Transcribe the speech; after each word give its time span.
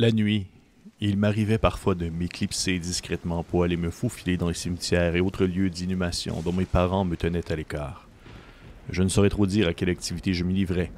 La 0.00 0.12
nuit, 0.12 0.46
il 1.00 1.16
m'arrivait 1.16 1.58
parfois 1.58 1.96
de 1.96 2.08
m'éclipser 2.08 2.78
discrètement 2.78 3.42
pour 3.42 3.64
aller 3.64 3.76
me 3.76 3.90
faufiler 3.90 4.36
dans 4.36 4.46
les 4.46 4.54
cimetières 4.54 5.16
et 5.16 5.20
autres 5.20 5.44
lieux 5.44 5.70
d'inhumation 5.70 6.40
dont 6.40 6.52
mes 6.52 6.66
parents 6.66 7.04
me 7.04 7.16
tenaient 7.16 7.50
à 7.50 7.56
l'écart. 7.56 8.06
Je 8.90 9.02
ne 9.02 9.08
saurais 9.08 9.28
trop 9.28 9.44
dire 9.44 9.66
à 9.66 9.74
quelle 9.74 9.90
activité 9.90 10.34
je 10.34 10.44
m'y 10.44 10.54
livrais, 10.54 10.92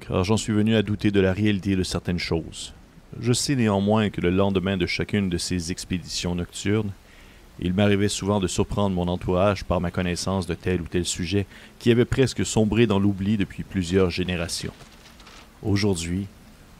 car 0.00 0.24
j'en 0.24 0.36
suis 0.36 0.52
venu 0.52 0.76
à 0.76 0.82
douter 0.82 1.10
de 1.10 1.20
la 1.20 1.32
réalité 1.32 1.74
de 1.74 1.82
certaines 1.82 2.18
choses. 2.18 2.74
Je 3.18 3.32
sais 3.32 3.56
néanmoins 3.56 4.10
que 4.10 4.20
le 4.20 4.28
lendemain 4.28 4.76
de 4.76 4.84
chacune 4.84 5.30
de 5.30 5.38
ces 5.38 5.72
expéditions 5.72 6.34
nocturnes, 6.34 6.92
il 7.60 7.72
m'arrivait 7.72 8.08
souvent 8.08 8.40
de 8.40 8.46
surprendre 8.46 8.94
mon 8.94 9.08
entourage 9.08 9.64
par 9.64 9.80
ma 9.80 9.90
connaissance 9.90 10.46
de 10.46 10.52
tel 10.52 10.82
ou 10.82 10.86
tel 10.86 11.06
sujet 11.06 11.46
qui 11.78 11.90
avait 11.90 12.04
presque 12.04 12.44
sombré 12.44 12.86
dans 12.86 12.98
l'oubli 12.98 13.38
depuis 13.38 13.62
plusieurs 13.62 14.10
générations. 14.10 14.74
Aujourd'hui, 15.62 16.26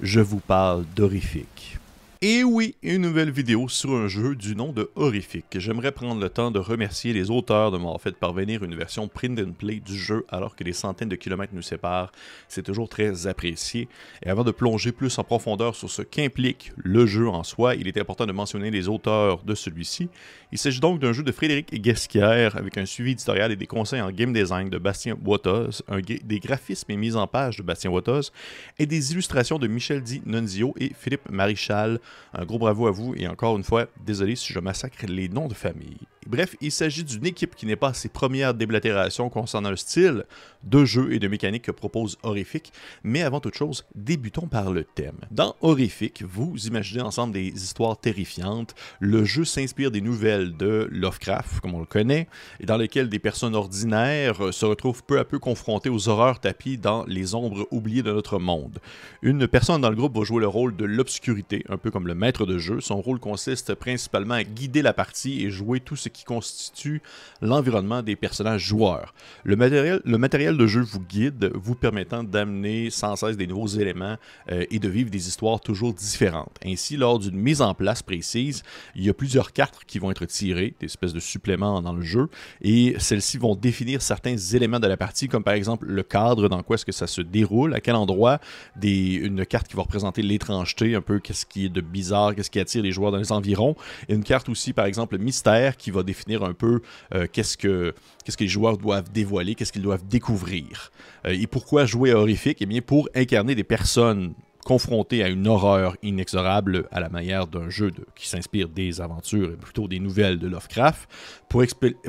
je 0.01 0.21
vous 0.21 0.41
parle 0.41 0.85
d'horrifique. 0.95 1.79
Et 2.27 2.43
oui, 2.43 2.75
une 2.83 3.03
nouvelle 3.03 3.31
vidéo 3.31 3.69
sur 3.69 3.91
un 3.91 4.09
jeu 4.09 4.35
du 4.35 4.57
nom 4.57 4.73
de 4.73 4.91
Horrifique. 4.95 5.59
J'aimerais 5.59 5.93
prendre 5.93 6.23
le 6.23 6.31
temps 6.31 6.51
de 6.51 6.59
remercier 6.59 7.13
les 7.13 7.31
auteurs 7.31 7.71
de 7.71 7.77
m'avoir 7.77 8.01
fait 8.01 8.17
parvenir 8.17 8.65
une 8.65 8.75
version 8.75 9.09
print 9.09 9.39
and 9.39 9.53
play 9.53 9.79
du 9.79 9.95
jeu 9.95 10.25
alors 10.31 10.57
que 10.57 10.65
des 10.65 10.73
centaines 10.73 11.11
de 11.11 11.17
kilomètres 11.17 11.53
nous 11.55 11.61
séparent. 11.61 12.13
C'est 12.49 12.63
toujours 12.63 12.89
très 12.89 13.27
apprécié. 13.27 13.89
Et 14.25 14.31
avant 14.31 14.43
de 14.43 14.53
plonger 14.53 14.91
plus 14.91 15.19
en 15.19 15.23
profondeur 15.23 15.77
sur 15.77 15.91
ce 15.91 16.01
qu'implique 16.01 16.73
le 16.77 17.05
jeu 17.05 17.29
en 17.29 17.43
soi, 17.43 17.75
il 17.75 17.89
est 17.89 17.99
important 17.99 18.25
de 18.25 18.33
mentionner 18.33 18.71
les 18.71 18.89
auteurs 18.89 19.43
de 19.43 19.55
celui-ci. 19.55 20.09
Il 20.51 20.57
s'agit 20.57 20.81
donc 20.81 21.01
d'un 21.01 21.13
jeu 21.13 21.25
de 21.25 21.33
Frédéric 21.33 21.75
Guesquière 21.75 22.57
avec 22.57 22.79
un 22.79 22.87
suivi 22.87 23.11
éditorial 23.11 23.53
et 23.53 23.57
des 23.57 23.67
conseils 23.67 24.01
en 24.01 24.11
game 24.11 24.33
design 24.33 24.71
de 24.71 24.79
Bastien 24.79 25.15
Wattos, 25.23 25.83
des 26.09 26.41
graphismes 26.41 26.91
et 26.91 26.97
mises 26.97 27.17
en 27.17 27.27
page 27.27 27.59
de 27.59 27.63
Bastien 27.63 27.91
Wattos 27.91 28.31
et 28.79 28.87
des 28.87 29.13
illustrations 29.13 29.59
de 29.59 29.67
Michel 29.67 30.01
Di 30.03 30.23
Nunzio 30.25 30.75
et 30.81 30.93
Philippe 30.99 31.29
Marichal. 31.29 32.01
Un 32.33 32.45
gros 32.45 32.59
bravo 32.59 32.87
à 32.87 32.91
vous 32.91 33.15
et 33.17 33.29
encore 33.29 33.57
une 33.57 33.65
fois, 33.65 33.87
désolé 34.05 34.37
si 34.37 34.53
je 34.53 34.59
massacre 34.59 35.07
les 35.07 35.29
noms 35.29 35.49
de 35.49 35.55
famille. 35.55 35.99
Bref, 36.27 36.57
il 36.61 36.73
s'agit 36.73 37.05
d'une 37.05 37.27
équipe 37.27 37.55
qui 37.55 37.67
n'est 37.67 37.77
pas 37.77 37.89
à 37.89 37.95
ses 37.95 38.09
premières 38.09 38.55
déblatérations 38.55 39.29
concernant 39.29 39.71
le 39.71 39.77
style 39.77 40.25
de 40.63 40.85
jeu 40.85 41.13
et 41.13 41.19
de 41.19 41.29
mécanique 41.29 41.65
que 41.65 41.71
propose 41.71 42.17
Horrific, 42.23 42.73
mais 43.03 43.23
avant 43.23 43.41
toute 43.41 43.55
chose, 43.55 43.85
débutons 43.95 44.47
par 44.47 44.73
le 44.73 44.85
thème. 44.85 45.19
Dans 45.31 45.57
Horrific, 45.61 46.23
vous 46.23 46.57
imaginez 46.67 47.03
ensemble 47.03 47.35
des 47.35 47.49
histoires 47.49 47.99
terrifiantes. 47.99 48.75
Le 49.01 49.25
jeu 49.25 49.45
s'inspire 49.45 49.91
des 49.91 50.01
nouvelles 50.01 50.57
de 50.57 50.89
Lovecraft, 50.91 51.61
comme 51.61 51.75
on 51.75 51.81
le 51.81 51.87
connaît, 51.87 52.29
et 52.61 52.67
dans 52.67 52.79
lesquelles 52.79 53.09
des 53.09 53.19
personnes 53.19 53.55
ordinaires 53.55 54.53
se 54.53 54.65
retrouvent 54.65 55.05
peu 55.05 55.19
à 55.19 55.25
peu 55.25 55.39
confrontées 55.39 55.91
aux 55.91 56.09
horreurs 56.09 56.41
tapies 56.41 56.79
dans 56.79 57.05
les 57.05 57.35
ombres 57.35 57.69
oubliées 57.71 58.03
de 58.03 58.13
notre 58.13 58.39
monde. 58.39 58.79
Une 59.23 59.47
personne 59.47 59.83
dans 59.83 59.91
le 59.91 59.97
groupe 59.97 60.17
va 60.17 60.25
jouer 60.25 60.41
le 60.41 60.49
rôle 60.49 60.77
de 60.77 60.85
l'obscurité, 60.85 61.65
un 61.69 61.77
peu 61.77 61.91
comme 61.91 62.07
le 62.07 62.15
maître 62.15 62.47
de 62.47 62.59
jeu. 62.59 62.81
Son 62.81 63.01
rôle 63.01 63.21
consiste 63.21 63.75
principalement 63.75 64.35
à 64.35 64.45
guider 64.45 64.81
la 64.81 64.95
partie 64.95 65.45
et 65.45 65.51
jouer 65.51 65.81
tout 65.81 65.97
ce 65.97 66.09
qui 66.15 66.25
constitue 66.25 67.03
l'environnement 67.43 68.03
des 68.03 68.17
personnages 68.17 68.63
joueurs. 68.63 69.13
Le 69.43 69.57
matériel, 69.57 70.01
le 70.05 70.17
matériel 70.17 70.57
de 70.57 70.67
jeu 70.67 70.81
vous 70.81 71.01
guide, 71.01 71.51
vous 71.55 71.75
permettant 71.75 72.25
d'amener 72.25 72.89
sans 72.89 73.17
cesse 73.17 73.37
des 73.37 73.47
nouveaux 73.47 73.67
éléments 73.67 74.17
euh, 74.51 74.65
et 74.71 74.79
de 74.79 74.89
vivre 74.89 75.11
des 75.11 75.29
histoires 75.29 75.61
toujours 75.61 75.93
différentes. 75.93 76.57
Ainsi, 76.65 76.97
lors 76.97 77.19
d'une 77.19 77.37
mise 77.37 77.61
en 77.61 77.75
place 77.75 78.03
précise, 78.03 78.63
il 78.95 79.05
y 79.05 79.11
a 79.11 79.15
plusieurs 79.15 79.53
cartes 79.53 79.85
qui 79.87 79.99
vont 79.99 80.11
être 80.11 80.25
tirées, 80.25 80.75
des 80.81 80.87
espèces 80.87 81.13
de 81.13 81.21
suppléments 81.21 81.83
dans 81.83 81.93
le 81.93 82.03
jeu, 82.03 82.29
et 82.63 82.95
celles-ci 82.99 83.37
vont 83.37 83.57
définir 83.57 84.01
certains 84.01 84.37
éléments 84.37 84.81
de 84.81 84.87
la 84.87 84.97
partie, 84.97 85.29
comme 85.29 85.45
par 85.45 85.55
exemple 85.55 85.87
le 85.87 86.03
cadre, 86.03 86.49
dans 86.49 86.63
quoi 86.63 86.77
est-ce 86.77 86.87
que 86.87 86.93
ça 86.93 87.07
se 87.07 87.21
déroule, 87.21 87.75
à 87.75 87.81
quel 87.81 87.97
endroit, 87.97 88.39
une 88.83 89.45
carte 89.45 89.69
qui 89.69 89.77
va 89.77 89.83
représenter 89.83 90.23
l'étrangeté, 90.23 90.95
un 90.95 91.01
peu 91.01 91.19
qu'est-ce 91.19 91.45
qui 91.45 91.67
est 91.67 91.69
de 91.69 91.81
bizarre, 91.81 92.35
qu'est-ce 92.35 92.51
qui 92.51 92.61
attire 92.61 92.83
les 92.83 92.93
joueurs 92.93 93.11
dans 93.11 93.19
les 93.19 93.33
environs, 93.33 93.75
une 94.09 94.23
carte 94.23 94.49
aussi, 94.49 94.73
par 94.73 94.87
exemple, 94.87 95.19
mystère, 95.19 95.77
qui 95.77 95.91
va 95.91 96.03
définir 96.05 96.43
un 96.45 96.55
peu 96.55 96.81
euh, 97.15 97.27
qu'est-ce 97.33 97.57
que 97.57 97.95
qu'est-ce 98.25 98.37
que 98.37 98.45
les 98.45 98.49
joueurs 98.49 98.79
doivent 98.79 99.11
dévoiler, 99.13 99.55
qu'est-ce 99.55 99.73
qu'ils 99.73 99.83
doivent 99.83 100.07
découvrir. 100.07 100.93
Euh, 101.27 101.31
et 101.31 101.47
pourquoi 101.47 101.87
jouer 101.87 102.13
horrifique? 102.13 102.59
Eh 102.61 102.67
bien, 102.67 102.81
pour 102.81 103.09
incarner 103.15 103.55
des 103.55 103.65
personnes 103.65 104.35
confrontées 104.65 105.23
à 105.23 105.29
une 105.29 105.47
horreur 105.47 105.97
inexorable 106.03 106.89
à 106.91 106.99
la 106.99 107.09
manière 107.09 107.47
d'un 107.47 107.69
jeu 107.69 107.93
qui 108.17 108.29
s'inspire 108.29 108.69
des 108.69 109.01
aventures 109.01 109.53
et 109.53 109.57
plutôt 109.57 109.87
des 109.87 110.01
nouvelles 110.01 110.39
de 110.39 110.49
Lovecraft, 110.49 111.09
pour, 111.49 111.63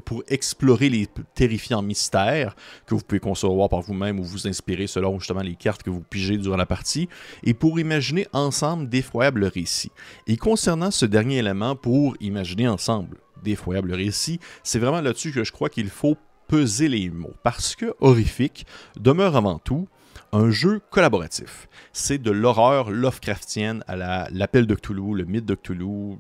pour 0.06 0.24
explorer 0.28 0.90
les 0.90 1.08
terrifiants 1.36 1.82
mystères 1.82 2.56
que 2.88 2.96
vous 2.96 3.02
pouvez 3.02 3.20
concevoir 3.20 3.70
par 3.70 3.82
vous-même 3.82 4.20
ou 4.20 4.24
vous 4.24 4.48
inspirer 4.48 4.88
selon 4.88 5.20
justement 5.20 5.42
les 5.42 5.56
cartes 5.56 5.84
que 5.84 5.90
vous 5.90 6.02
pigez 6.02 6.38
durant 6.38 6.58
la 6.58 6.66
partie, 6.66 7.08
et 7.44 7.54
pour 7.54 7.80
imaginer 7.80 8.26
ensemble 8.34 8.90
d'effroyables 8.90 9.46
récits. 9.46 9.92
Et 10.26 10.38
concernant 10.38 10.92
ce 10.92 11.06
dernier 11.06 11.40
élément, 11.40 11.76
pour 11.76 12.16
imaginer 12.22 12.68
ensemble 12.68 13.18
d'effroyables 13.46 13.94
récits, 13.94 14.40
c'est 14.64 14.80
vraiment 14.80 15.00
là-dessus 15.00 15.32
que 15.32 15.46
je 15.46 15.54
crois 15.54 15.70
qu'il 15.70 15.90
faut 15.90 16.18
peser 16.48 16.90
les 16.90 17.10
mots, 17.10 17.34
parce 17.44 17.76
que 17.76 17.94
Horrifique 18.02 18.66
demeure 19.00 19.36
avant 19.36 19.58
tout 19.58 19.88
un 20.32 20.50
jeu 20.50 20.82
collaboratif. 20.90 21.68
C'est 21.94 22.18
de 22.18 22.32
l'horreur 22.32 22.92
Lovecraftienne 22.92 23.84
à 23.88 24.28
l'appel 24.32 24.68
de 24.68 24.76
Cthulhu, 24.76 25.16
le 25.16 25.24
mythe 25.24 25.46
de 25.46 25.56
Cthulhu, 25.56 26.18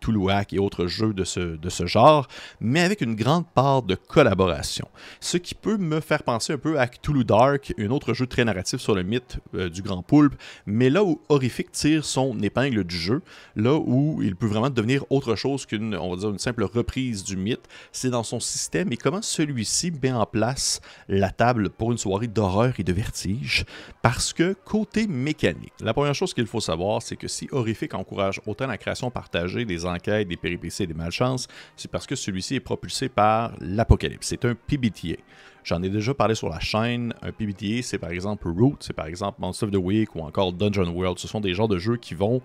Toulouac 0.00 0.52
et 0.52 0.58
autres 0.58 0.86
jeux 0.86 1.12
de 1.12 1.24
ce, 1.24 1.40
de 1.40 1.68
ce 1.68 1.86
genre, 1.86 2.28
mais 2.60 2.80
avec 2.80 3.00
une 3.00 3.14
grande 3.14 3.46
part 3.54 3.82
de 3.82 3.94
collaboration. 3.94 4.88
Ce 5.20 5.36
qui 5.36 5.54
peut 5.54 5.76
me 5.76 6.00
faire 6.00 6.22
penser 6.22 6.52
un 6.52 6.58
peu 6.58 6.78
à 6.78 6.86
Cthulhu 6.86 7.24
Dark, 7.24 7.74
un 7.78 7.90
autre 7.90 8.14
jeu 8.14 8.26
très 8.26 8.44
narratif 8.44 8.80
sur 8.80 8.94
le 8.94 9.02
mythe 9.02 9.38
euh, 9.54 9.68
du 9.68 9.82
grand 9.82 10.02
poulpe, 10.02 10.34
mais 10.66 10.90
là 10.90 11.04
où 11.04 11.20
Horrific 11.28 11.72
tire 11.72 12.04
son 12.04 12.38
épingle 12.40 12.84
du 12.84 12.96
jeu, 12.96 13.22
là 13.56 13.74
où 13.74 14.22
il 14.22 14.36
peut 14.36 14.46
vraiment 14.46 14.70
devenir 14.70 15.04
autre 15.10 15.34
chose 15.34 15.66
qu'une, 15.66 15.94
on 15.94 16.10
va 16.10 16.16
dire, 16.16 16.30
une 16.30 16.38
simple 16.38 16.64
reprise 16.64 17.24
du 17.24 17.36
mythe, 17.36 17.68
c'est 17.92 18.10
dans 18.10 18.22
son 18.22 18.40
système 18.40 18.92
et 18.92 18.96
comment 18.96 19.22
celui-ci 19.22 19.92
met 20.02 20.12
en 20.12 20.26
place 20.26 20.80
la 21.08 21.30
table 21.30 21.70
pour 21.70 21.92
une 21.92 21.98
soirée 21.98 22.26
d'horreur 22.26 22.74
et 22.78 22.84
de 22.84 22.92
vertige, 22.92 23.64
parce 24.02 24.32
que 24.32 24.54
côté 24.64 25.06
mécanique, 25.06 25.72
la 25.80 25.94
première 25.94 26.14
chose 26.14 26.34
qu'il 26.34 26.46
faut 26.46 26.60
savoir, 26.60 27.02
c'est 27.02 27.16
que 27.16 27.28
si 27.28 27.48
Horrific 27.52 27.94
encourage 27.94 28.40
autant 28.46 28.66
la 28.66 28.78
création 28.78 29.10
partagée 29.10 29.64
des 29.64 29.84
enquêtes, 29.88 30.28
des 30.28 30.36
péripéties 30.36 30.84
et 30.84 30.86
des 30.86 30.94
malchances, 30.94 31.48
c'est 31.76 31.90
parce 31.90 32.06
que 32.06 32.14
celui-ci 32.14 32.56
est 32.56 32.60
propulsé 32.60 33.08
par 33.08 33.52
l'apocalypse. 33.60 34.28
C'est 34.28 34.44
un 34.44 34.54
PBTA. 34.54 35.20
J'en 35.64 35.82
ai 35.82 35.90
déjà 35.90 36.14
parlé 36.14 36.34
sur 36.34 36.48
la 36.48 36.60
chaîne. 36.60 37.12
Un 37.20 37.30
PBTA, 37.30 37.82
c'est 37.82 37.98
par 37.98 38.10
exemple 38.10 38.48
Root, 38.48 38.76
c'est 38.80 38.94
par 38.94 39.06
exemple 39.06 39.40
Monster 39.40 39.66
of 39.66 39.72
the 39.72 39.76
Week 39.76 40.14
ou 40.16 40.20
encore 40.20 40.52
Dungeon 40.52 40.88
World. 40.88 41.18
Ce 41.18 41.28
sont 41.28 41.40
des 41.40 41.52
genres 41.52 41.68
de 41.68 41.76
jeux 41.76 41.96
qui 41.96 42.14
vont 42.14 42.40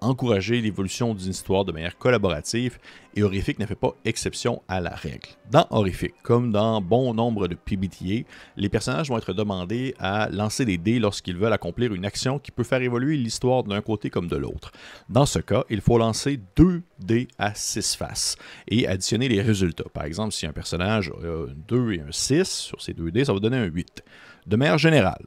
encourager 0.00 0.60
l'évolution 0.60 1.14
d'une 1.14 1.30
histoire 1.30 1.64
de 1.64 1.72
manière 1.72 1.98
collaborative 1.98 2.78
et 3.14 3.22
Horrific 3.22 3.58
ne 3.58 3.66
fait 3.66 3.74
pas 3.74 3.94
exception 4.04 4.62
à 4.68 4.80
la 4.80 4.90
règle. 4.90 5.28
Dans 5.50 5.66
Horrific, 5.70 6.14
comme 6.22 6.52
dans 6.52 6.80
bon 6.80 7.14
nombre 7.14 7.48
de 7.48 7.54
PBTA, 7.54 8.28
les 8.56 8.68
personnages 8.68 9.08
vont 9.08 9.18
être 9.18 9.32
demandés 9.32 9.94
à 9.98 10.28
lancer 10.30 10.64
des 10.64 10.78
dés 10.78 10.98
lorsqu'ils 10.98 11.36
veulent 11.36 11.52
accomplir 11.52 11.94
une 11.94 12.04
action 12.04 12.38
qui 12.38 12.50
peut 12.50 12.62
faire 12.62 12.82
évoluer 12.82 13.16
l'histoire 13.16 13.64
d'un 13.64 13.80
côté 13.80 14.10
comme 14.10 14.28
de 14.28 14.36
l'autre. 14.36 14.72
Dans 15.08 15.26
ce 15.26 15.40
cas, 15.40 15.64
il 15.68 15.80
faut 15.80 15.98
lancer 15.98 16.38
deux 16.56 16.82
dés 17.00 17.28
à 17.38 17.54
6 17.54 17.96
faces 17.96 18.36
et 18.68 18.86
additionner 18.86 19.28
les 19.28 19.42
résultats. 19.42 19.88
Par 19.92 20.04
exemple, 20.04 20.32
si 20.32 20.46
un 20.46 20.52
personnage 20.52 21.10
a 21.22 21.26
un 21.26 21.54
2 21.66 21.92
et 21.92 22.00
un 22.00 22.12
6 22.12 22.44
sur 22.48 22.80
ces 22.82 22.94
deux 22.94 23.10
dés, 23.10 23.24
ça 23.24 23.32
va 23.32 23.40
donner 23.40 23.56
un 23.56 23.64
8. 23.64 24.02
De 24.46 24.56
manière 24.56 24.78
générale, 24.78 25.24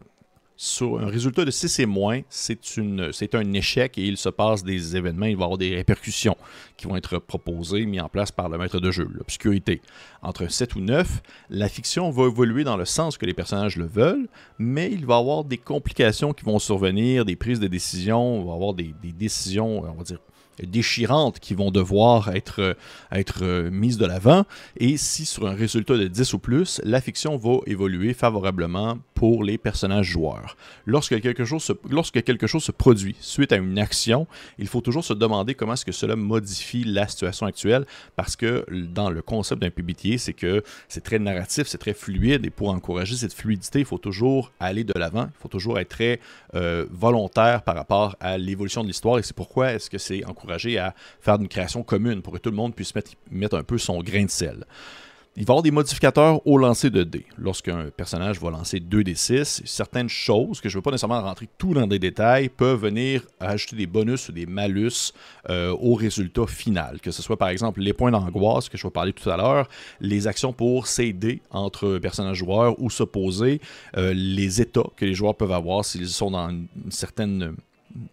sur 0.63 0.99
un 0.99 1.07
résultat 1.07 1.43
de 1.43 1.49
6 1.49 1.79
et 1.79 1.85
moins, 1.87 2.21
c'est 2.29 3.33
un 3.33 3.53
échec 3.53 3.97
et 3.97 4.05
il 4.05 4.15
se 4.15 4.29
passe 4.29 4.63
des 4.63 4.95
événements, 4.95 5.25
il 5.25 5.35
va 5.35 5.41
y 5.41 5.45
avoir 5.45 5.57
des 5.57 5.75
répercussions 5.75 6.37
qui 6.77 6.85
vont 6.85 6.95
être 6.95 7.17
proposées, 7.17 7.83
mis 7.87 7.99
en 7.99 8.09
place 8.09 8.31
par 8.31 8.47
le 8.47 8.59
maître 8.59 8.79
de 8.79 8.91
jeu, 8.91 9.09
l'obscurité. 9.11 9.81
Entre 10.21 10.51
7 10.51 10.75
ou 10.75 10.81
9, 10.81 11.23
la 11.49 11.67
fiction 11.67 12.11
va 12.11 12.27
évoluer 12.27 12.63
dans 12.63 12.77
le 12.77 12.85
sens 12.85 13.17
que 13.17 13.25
les 13.25 13.33
personnages 13.33 13.75
le 13.75 13.87
veulent, 13.87 14.27
mais 14.59 14.91
il 14.91 15.03
va 15.03 15.15
y 15.15 15.19
avoir 15.19 15.45
des 15.45 15.57
complications 15.57 16.31
qui 16.31 16.45
vont 16.45 16.59
survenir, 16.59 17.25
des 17.25 17.35
prises 17.35 17.59
de 17.59 17.65
décision, 17.65 18.39
il 18.39 18.45
va 18.45 18.53
avoir 18.53 18.75
des 18.75 18.93
décisions, 19.01 19.79
on 19.79 19.93
va 19.95 20.03
dire, 20.03 20.19
déchirantes 20.65 21.39
qui 21.39 21.53
vont 21.53 21.71
devoir 21.71 22.35
être, 22.35 22.75
être 23.11 23.69
mises 23.69 23.97
de 23.97 24.05
l'avant. 24.05 24.45
Et 24.77 24.97
si 24.97 25.25
sur 25.25 25.47
un 25.47 25.53
résultat 25.53 25.97
de 25.97 26.07
10 26.07 26.33
ou 26.33 26.39
plus, 26.39 26.81
la 26.83 27.01
fiction 27.01 27.37
va 27.37 27.57
évoluer 27.65 28.13
favorablement 28.13 28.97
pour 29.13 29.43
les 29.43 29.57
personnages 29.57 30.07
joueurs. 30.07 30.57
Lorsque 30.85 31.19
quelque 31.21 31.45
chose 31.45 31.63
se, 31.63 31.73
lorsque 31.89 32.23
quelque 32.23 32.47
chose 32.47 32.63
se 32.63 32.71
produit 32.71 33.15
suite 33.19 33.51
à 33.51 33.57
une 33.57 33.77
action, 33.77 34.27
il 34.57 34.67
faut 34.67 34.81
toujours 34.81 35.03
se 35.03 35.13
demander 35.13 35.53
comment 35.53 35.73
est-ce 35.73 35.85
que 35.85 35.91
cela 35.91 36.15
modifie 36.15 36.83
la 36.83 37.07
situation 37.07 37.45
actuelle 37.45 37.85
parce 38.15 38.35
que 38.35 38.65
dans 38.71 39.09
le 39.09 39.21
concept 39.21 39.61
d'un 39.61 39.69
PBTA, 39.69 40.17
c'est 40.17 40.33
que 40.33 40.63
c'est 40.87 41.03
très 41.03 41.19
narratif, 41.19 41.67
c'est 41.67 41.77
très 41.77 41.93
fluide 41.93 42.45
et 42.45 42.49
pour 42.49 42.69
encourager 42.69 43.15
cette 43.15 43.33
fluidité, 43.33 43.79
il 43.79 43.85
faut 43.85 43.97
toujours 43.97 44.51
aller 44.59 44.83
de 44.83 44.93
l'avant, 44.97 45.25
il 45.25 45.41
faut 45.41 45.47
toujours 45.47 45.79
être 45.79 45.89
très 45.89 46.19
euh, 46.55 46.85
volontaire 46.89 47.61
par 47.61 47.75
rapport 47.75 48.15
à 48.19 48.37
l'évolution 48.37 48.81
de 48.81 48.87
l'histoire 48.87 49.19
et 49.19 49.23
c'est 49.23 49.35
pourquoi 49.35 49.73
est-ce 49.73 49.89
que 49.89 49.97
c'est 49.97 50.25
encouragé 50.25 50.50
à 50.51 50.93
faire 51.19 51.35
une 51.35 51.47
création 51.47 51.83
commune 51.83 52.21
pour 52.21 52.33
que 52.33 52.37
tout 52.37 52.49
le 52.49 52.55
monde 52.55 52.75
puisse 52.75 52.93
mettre, 52.95 53.57
un 53.57 53.63
peu 53.63 53.77
son 53.77 54.01
grain 54.01 54.25
de 54.25 54.29
sel. 54.29 54.65
Il 55.37 55.45
va 55.45 55.51
y 55.51 55.53
avoir 55.53 55.63
des 55.63 55.71
modificateurs 55.71 56.45
au 56.45 56.57
lancer 56.57 56.89
de 56.89 57.03
dés. 57.03 57.25
Lorsqu'un 57.37 57.89
personnage 57.95 58.37
va 58.41 58.49
lancer 58.49 58.81
2 58.81 59.01
d 59.01 59.15
6, 59.15 59.61
certaines 59.63 60.09
choses, 60.09 60.59
que 60.59 60.67
je 60.67 60.75
ne 60.75 60.79
veux 60.79 60.81
pas 60.81 60.91
nécessairement 60.91 61.21
rentrer 61.21 61.47
tout 61.57 61.73
dans 61.73 61.87
des 61.87 61.99
détails, 61.99 62.49
peuvent 62.49 62.81
venir 62.81 63.25
ajouter 63.39 63.77
des 63.77 63.85
bonus 63.87 64.27
ou 64.27 64.33
des 64.33 64.45
malus 64.45 65.13
euh, 65.49 65.73
au 65.79 65.93
résultat 65.93 66.47
final. 66.47 66.99
Que 66.99 67.11
ce 67.11 67.21
soit 67.21 67.37
par 67.37 67.47
exemple 67.47 67.79
les 67.79 67.93
points 67.93 68.11
d'angoisse 68.11 68.67
que 68.67 68.77
je 68.77 68.85
vais 68.85 68.91
parler 68.91 69.13
tout 69.13 69.29
à 69.29 69.37
l'heure, 69.37 69.69
les 70.01 70.27
actions 70.27 70.51
pour 70.51 70.87
s'aider 70.87 71.41
entre 71.49 71.97
personnages 71.99 72.39
joueurs 72.39 72.77
ou 72.81 72.89
s'opposer, 72.89 73.61
euh, 73.95 74.13
les 74.13 74.59
états 74.59 74.89
que 74.97 75.05
les 75.05 75.13
joueurs 75.13 75.35
peuvent 75.35 75.53
avoir 75.53 75.85
s'ils 75.85 76.09
sont 76.09 76.31
dans 76.31 76.49
une 76.49 76.67
certaine 76.89 77.55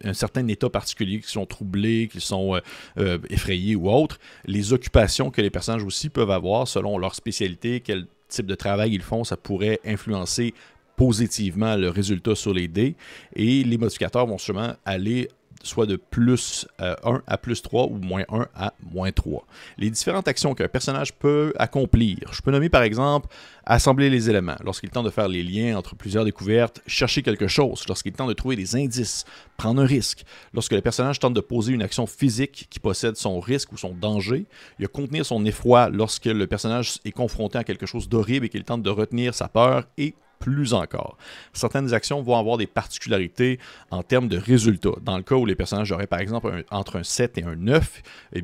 un 0.03 0.13
certain 0.13 0.47
état 0.47 0.69
particulier, 0.69 1.19
qui 1.19 1.29
sont 1.29 1.45
troublés, 1.45 2.09
qui 2.11 2.21
sont 2.21 2.55
euh, 2.55 2.59
euh, 2.97 3.17
effrayés 3.29 3.75
ou 3.75 3.89
autres, 3.89 4.19
les 4.45 4.73
occupations 4.73 5.31
que 5.31 5.41
les 5.41 5.49
personnages 5.49 5.83
aussi 5.83 6.09
peuvent 6.09 6.31
avoir 6.31 6.67
selon 6.67 6.97
leur 6.97 7.15
spécialité, 7.15 7.79
quel 7.79 8.07
type 8.27 8.45
de 8.45 8.55
travail 8.55 8.93
ils 8.93 9.01
font, 9.01 9.23
ça 9.23 9.37
pourrait 9.37 9.79
influencer 9.85 10.53
positivement 10.95 11.75
le 11.75 11.89
résultat 11.89 12.35
sur 12.35 12.53
les 12.53 12.67
dés. 12.67 12.95
Et 13.35 13.63
les 13.63 13.77
modificateurs 13.77 14.27
vont 14.27 14.37
sûrement 14.37 14.73
aller 14.85 15.29
soit 15.63 15.85
de 15.85 15.95
plus 15.95 16.67
1 16.79 16.85
euh, 16.85 17.19
à 17.27 17.37
plus 17.37 17.61
3 17.61 17.87
ou 17.87 17.97
moins 17.97 18.23
1 18.29 18.47
à 18.55 18.73
moins 18.91 19.11
3. 19.11 19.45
Les 19.77 19.89
différentes 19.89 20.27
actions 20.27 20.53
qu'un 20.53 20.67
personnage 20.67 21.13
peut 21.13 21.53
accomplir. 21.57 22.17
Je 22.31 22.41
peux 22.41 22.51
nommer 22.51 22.69
par 22.69 22.83
exemple 22.83 23.27
assembler 23.65 24.09
les 24.09 24.29
éléments, 24.29 24.55
lorsqu'il 24.63 24.89
tente 24.89 25.05
de 25.05 25.11
faire 25.11 25.27
les 25.27 25.43
liens 25.43 25.77
entre 25.77 25.95
plusieurs 25.95 26.25
découvertes, 26.25 26.81
chercher 26.87 27.21
quelque 27.21 27.47
chose, 27.47 27.83
lorsqu'il 27.87 28.13
tente 28.13 28.29
de 28.29 28.33
trouver 28.33 28.55
des 28.55 28.75
indices, 28.75 29.25
prendre 29.57 29.81
un 29.81 29.85
risque, 29.85 30.23
lorsque 30.53 30.71
le 30.71 30.81
personnage 30.81 31.19
tente 31.19 31.35
de 31.35 31.41
poser 31.41 31.73
une 31.73 31.83
action 31.83 32.07
physique 32.07 32.67
qui 32.69 32.79
possède 32.79 33.15
son 33.15 33.39
risque 33.39 33.71
ou 33.71 33.77
son 33.77 33.93
danger, 33.93 34.47
il 34.79 34.83
y 34.83 34.85
a 34.85 34.87
contenir 34.87 35.25
son 35.25 35.45
effroi 35.45 35.89
lorsque 35.89 36.25
le 36.25 36.47
personnage 36.47 36.99
est 37.05 37.11
confronté 37.11 37.59
à 37.59 37.63
quelque 37.63 37.85
chose 37.85 38.09
d'horrible 38.09 38.47
et 38.47 38.49
qu'il 38.49 38.63
tente 38.63 38.81
de 38.81 38.89
retenir 38.89 39.35
sa 39.35 39.47
peur 39.47 39.85
et 39.97 40.15
plus 40.39 40.73
encore. 40.73 41.17
Certaines 41.53 41.93
actions 41.93 42.21
vont 42.21 42.37
avoir 42.37 42.57
des 42.57 42.67
particularités 42.67 43.59
en 43.91 44.03
termes 44.03 44.27
de 44.27 44.37
résultats. 44.37 44.89
Dans 45.03 45.17
le 45.17 45.23
cas 45.23 45.35
où 45.35 45.45
les 45.45 45.55
personnages 45.55 45.91
auraient 45.91 46.07
par 46.07 46.19
exemple 46.19 46.63
entre 46.71 46.97
un 46.97 47.03
7 47.03 47.37
et 47.37 47.43
un 47.43 47.55
9, 47.55 48.01
eh 48.33 48.41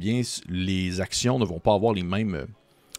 les 0.50 1.02
actions 1.02 1.40
ne 1.40 1.46
vont 1.46 1.60
pas 1.60 1.74
avoir 1.74 1.94
les 1.94 2.04
mêmes 2.04 2.48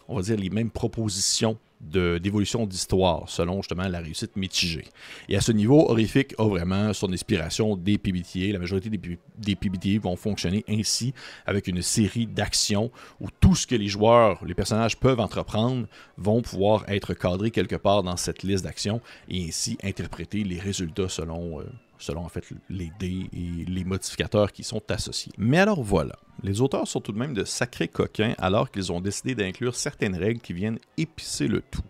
on 0.07 0.15
va 0.15 0.21
dire 0.21 0.37
les 0.37 0.49
mêmes 0.49 0.69
propositions 0.69 1.57
d'évolution 1.79 2.65
d'histoire, 2.65 3.29
selon 3.29 3.61
justement 3.61 3.87
la 3.87 3.99
réussite 3.99 4.35
mitigée. 4.35 4.85
Et 5.29 5.37
à 5.37 5.41
ce 5.41 5.51
niveau, 5.51 5.89
Horrific 5.89 6.33
a 6.39 6.47
vraiment 6.47 6.91
son 6.93 7.11
inspiration 7.13 7.75
des 7.75 7.97
PBTA. 7.97 8.51
La 8.53 8.59
majorité 8.59 8.89
des, 8.89 9.55
PBTA 9.55 9.99
vont 10.01 10.15
fonctionner 10.15 10.65
ainsi, 10.67 11.13
avec 11.45 11.67
une 11.67 11.81
série 11.81 12.25
d'actions 12.25 12.91
où 13.19 13.27
tout 13.39 13.55
ce 13.55 13.67
que 13.67 13.75
les 13.75 13.87
joueurs, 13.87 14.43
les 14.45 14.55
personnages 14.55 14.97
peuvent 14.97 15.19
entreprendre, 15.19 15.87
vont 16.17 16.41
pouvoir 16.41 16.83
être 16.87 17.13
cadrés 17.13 17.51
quelque 17.51 17.75
part 17.75 18.03
dans 18.03 18.17
cette 18.17 18.43
liste 18.43 18.63
d'actions 18.63 19.01
et 19.29 19.47
ainsi 19.47 19.77
interpréter 19.83 20.43
les 20.43 20.59
résultats 20.59 21.09
selon... 21.09 21.61
Euh, 21.61 21.63
selon 21.99 22.25
en 22.25 22.29
fait 22.29 22.43
les 22.69 22.91
dés 22.99 23.29
et 23.33 23.65
les 23.65 23.83
modificateurs 23.83 24.51
qui 24.51 24.63
sont 24.63 24.81
associés. 24.89 25.31
Mais 25.37 25.57
alors 25.57 25.83
voilà, 25.83 26.15
les 26.43 26.61
auteurs 26.61 26.87
sont 26.87 27.01
tout 27.01 27.11
de 27.11 27.17
même 27.17 27.33
de 27.33 27.43
sacrés 27.43 27.87
coquins 27.87 28.35
alors 28.37 28.71
qu'ils 28.71 28.91
ont 28.91 29.01
décidé 29.01 29.35
d'inclure 29.35 29.75
certaines 29.75 30.15
règles 30.15 30.41
qui 30.41 30.53
viennent 30.53 30.79
épicer 30.97 31.47
le 31.47 31.61
tout. 31.61 31.81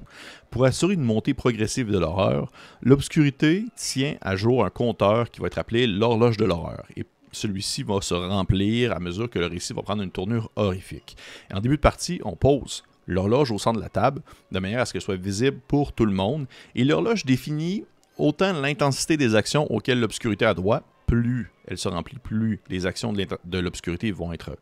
Pour 0.50 0.66
assurer 0.66 0.94
une 0.94 1.04
montée 1.04 1.34
progressive 1.34 1.92
de 1.92 2.00
l'horreur, 2.00 2.52
l'obscurité 2.82 3.66
tient 3.76 4.16
à 4.22 4.36
jour 4.36 4.66
un 4.66 4.70
compteur 4.70 5.30
qui 5.30 5.42
va 5.42 5.48
être 5.48 5.58
appelé 5.58 5.88
l'horloge 5.88 6.38
de 6.38 6.46
l'horreur. 6.46 6.86
Et 6.96 7.06
celui-ci 7.32 7.84
va 7.84 8.02
se 8.02 8.14
remplir 8.14 8.94
à 8.94 9.00
mesure 9.00 9.30
que 9.30 9.40
le 9.40 9.48
récit 9.48 9.74
va 9.74 9.82
prendre 9.82 10.02
une 10.02 10.12
tournure 10.12 10.52
horrifique. 10.56 11.18
en 11.54 11.60
début 11.60 11.76
de 11.76 11.82
partie, 11.82 12.22
on 12.24 12.36
pose 12.36 12.84
l'horloge 13.06 13.52
au 13.52 13.58
centre 13.58 13.78
de 13.78 13.84
la 13.84 13.90
table, 13.90 14.22
de 14.52 14.60
manière 14.60 14.82
à 14.82 14.86
ce 14.86 14.94
qu'elle 14.94 15.02
soit 15.02 15.16
visible 15.16 15.60
pour 15.68 15.94
tout 15.94 16.06
le 16.06 16.14
monde, 16.14 16.46
et 16.76 16.84
l'horloge 16.84 17.26
définit 17.26 17.86
autant 18.18 18.54
l'intensité 18.54 19.18
des 19.18 19.36
actions 19.36 19.72
auxquelles 19.72 20.00
l'obscurité 20.00 20.46
a 20.46 20.54
droit, 20.54 20.82
plus 21.06 21.52
elle 21.68 21.78
se 21.78 21.90
remplit, 21.90 22.18
plus 22.18 22.60
les 22.70 22.86
actions 22.86 23.14
de 23.14 23.60
l'obscurité 23.60 24.12
vont 24.12 24.34
être 24.34 24.58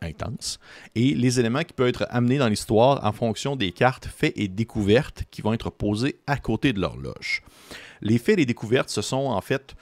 intenses. 0.00 0.58
Et 0.94 1.14
les 1.14 1.40
éléments 1.40 1.62
qui 1.62 1.72
peuvent 1.72 1.88
être 1.88 2.06
amenés 2.10 2.38
dans 2.38 2.48
l'histoire 2.48 3.04
en 3.04 3.12
fonction 3.12 3.56
des 3.56 3.72
cartes 3.72 4.06
faits 4.06 4.32
et 4.36 4.48
découvertes 4.48 5.24
qui 5.30 5.42
vont 5.42 5.52
être 5.52 5.70
posées 5.70 6.16
à 6.26 6.36
côté 6.36 6.72
de 6.72 6.80
l'horloge. 6.80 7.42
Les 8.00 8.18
faits 8.18 8.38
et 8.38 8.46
découvertes, 8.46 8.90
ce 8.90 9.02
sont 9.02 9.16
en 9.16 9.40
fait 9.40 9.74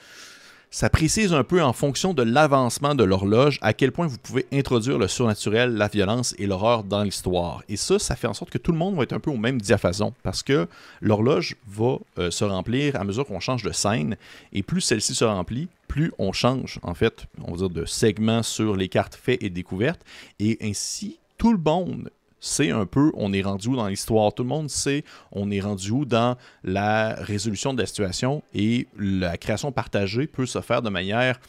ça 0.73 0.89
précise 0.89 1.33
un 1.33 1.43
peu 1.43 1.61
en 1.61 1.73
fonction 1.73 2.13
de 2.13 2.23
l'avancement 2.23 2.95
de 2.95 3.03
l'horloge 3.03 3.59
à 3.61 3.73
quel 3.73 3.91
point 3.91 4.07
vous 4.07 4.17
pouvez 4.17 4.47
introduire 4.53 4.97
le 4.97 5.09
surnaturel, 5.09 5.75
la 5.75 5.89
violence 5.89 6.33
et 6.39 6.47
l'horreur 6.47 6.85
dans 6.85 7.03
l'histoire. 7.03 7.61
Et 7.67 7.75
ça, 7.75 7.99
ça 7.99 8.15
fait 8.15 8.27
en 8.27 8.33
sorte 8.33 8.51
que 8.51 8.57
tout 8.57 8.71
le 8.71 8.77
monde 8.77 8.95
va 8.95 9.03
être 9.03 9.11
un 9.11 9.19
peu 9.19 9.29
au 9.29 9.37
même 9.37 9.59
diapason 9.59 10.13
parce 10.23 10.43
que 10.43 10.67
l'horloge 11.01 11.57
va 11.67 11.97
euh, 12.17 12.31
se 12.31 12.45
remplir 12.45 12.95
à 12.95 13.03
mesure 13.03 13.25
qu'on 13.25 13.41
change 13.41 13.63
de 13.63 13.73
scène 13.73 14.15
et 14.53 14.63
plus 14.63 14.79
celle-ci 14.79 15.13
se 15.13 15.25
remplit, 15.25 15.67
plus 15.89 16.13
on 16.17 16.31
change 16.31 16.79
en 16.83 16.93
fait, 16.93 17.25
on 17.43 17.51
va 17.51 17.57
dire 17.57 17.69
de 17.69 17.83
segments 17.83 18.41
sur 18.41 18.77
les 18.77 18.87
cartes 18.87 19.19
faits 19.21 19.43
et 19.43 19.49
découvertes 19.49 20.01
et 20.39 20.57
ainsi 20.61 21.19
tout 21.37 21.51
le 21.51 21.59
monde 21.59 22.09
c'est 22.41 22.71
un 22.71 22.85
peu 22.85 23.11
on 23.13 23.31
est 23.31 23.41
rendu 23.41 23.69
où 23.69 23.75
dans 23.77 23.87
l'histoire? 23.87 24.33
Tout 24.33 24.43
le 24.43 24.49
monde 24.49 24.69
sait 24.69 25.05
on 25.31 25.49
est 25.49 25.61
rendu 25.61 25.91
où 25.91 26.03
dans 26.03 26.35
la 26.63 27.15
résolution 27.15 27.73
de 27.73 27.79
la 27.79 27.85
situation 27.85 28.43
et 28.53 28.87
la 28.97 29.37
création 29.37 29.71
partagée 29.71 30.27
peut 30.27 30.45
se 30.45 30.59
faire 30.59 30.81
de 30.81 30.89
manière 30.89 31.39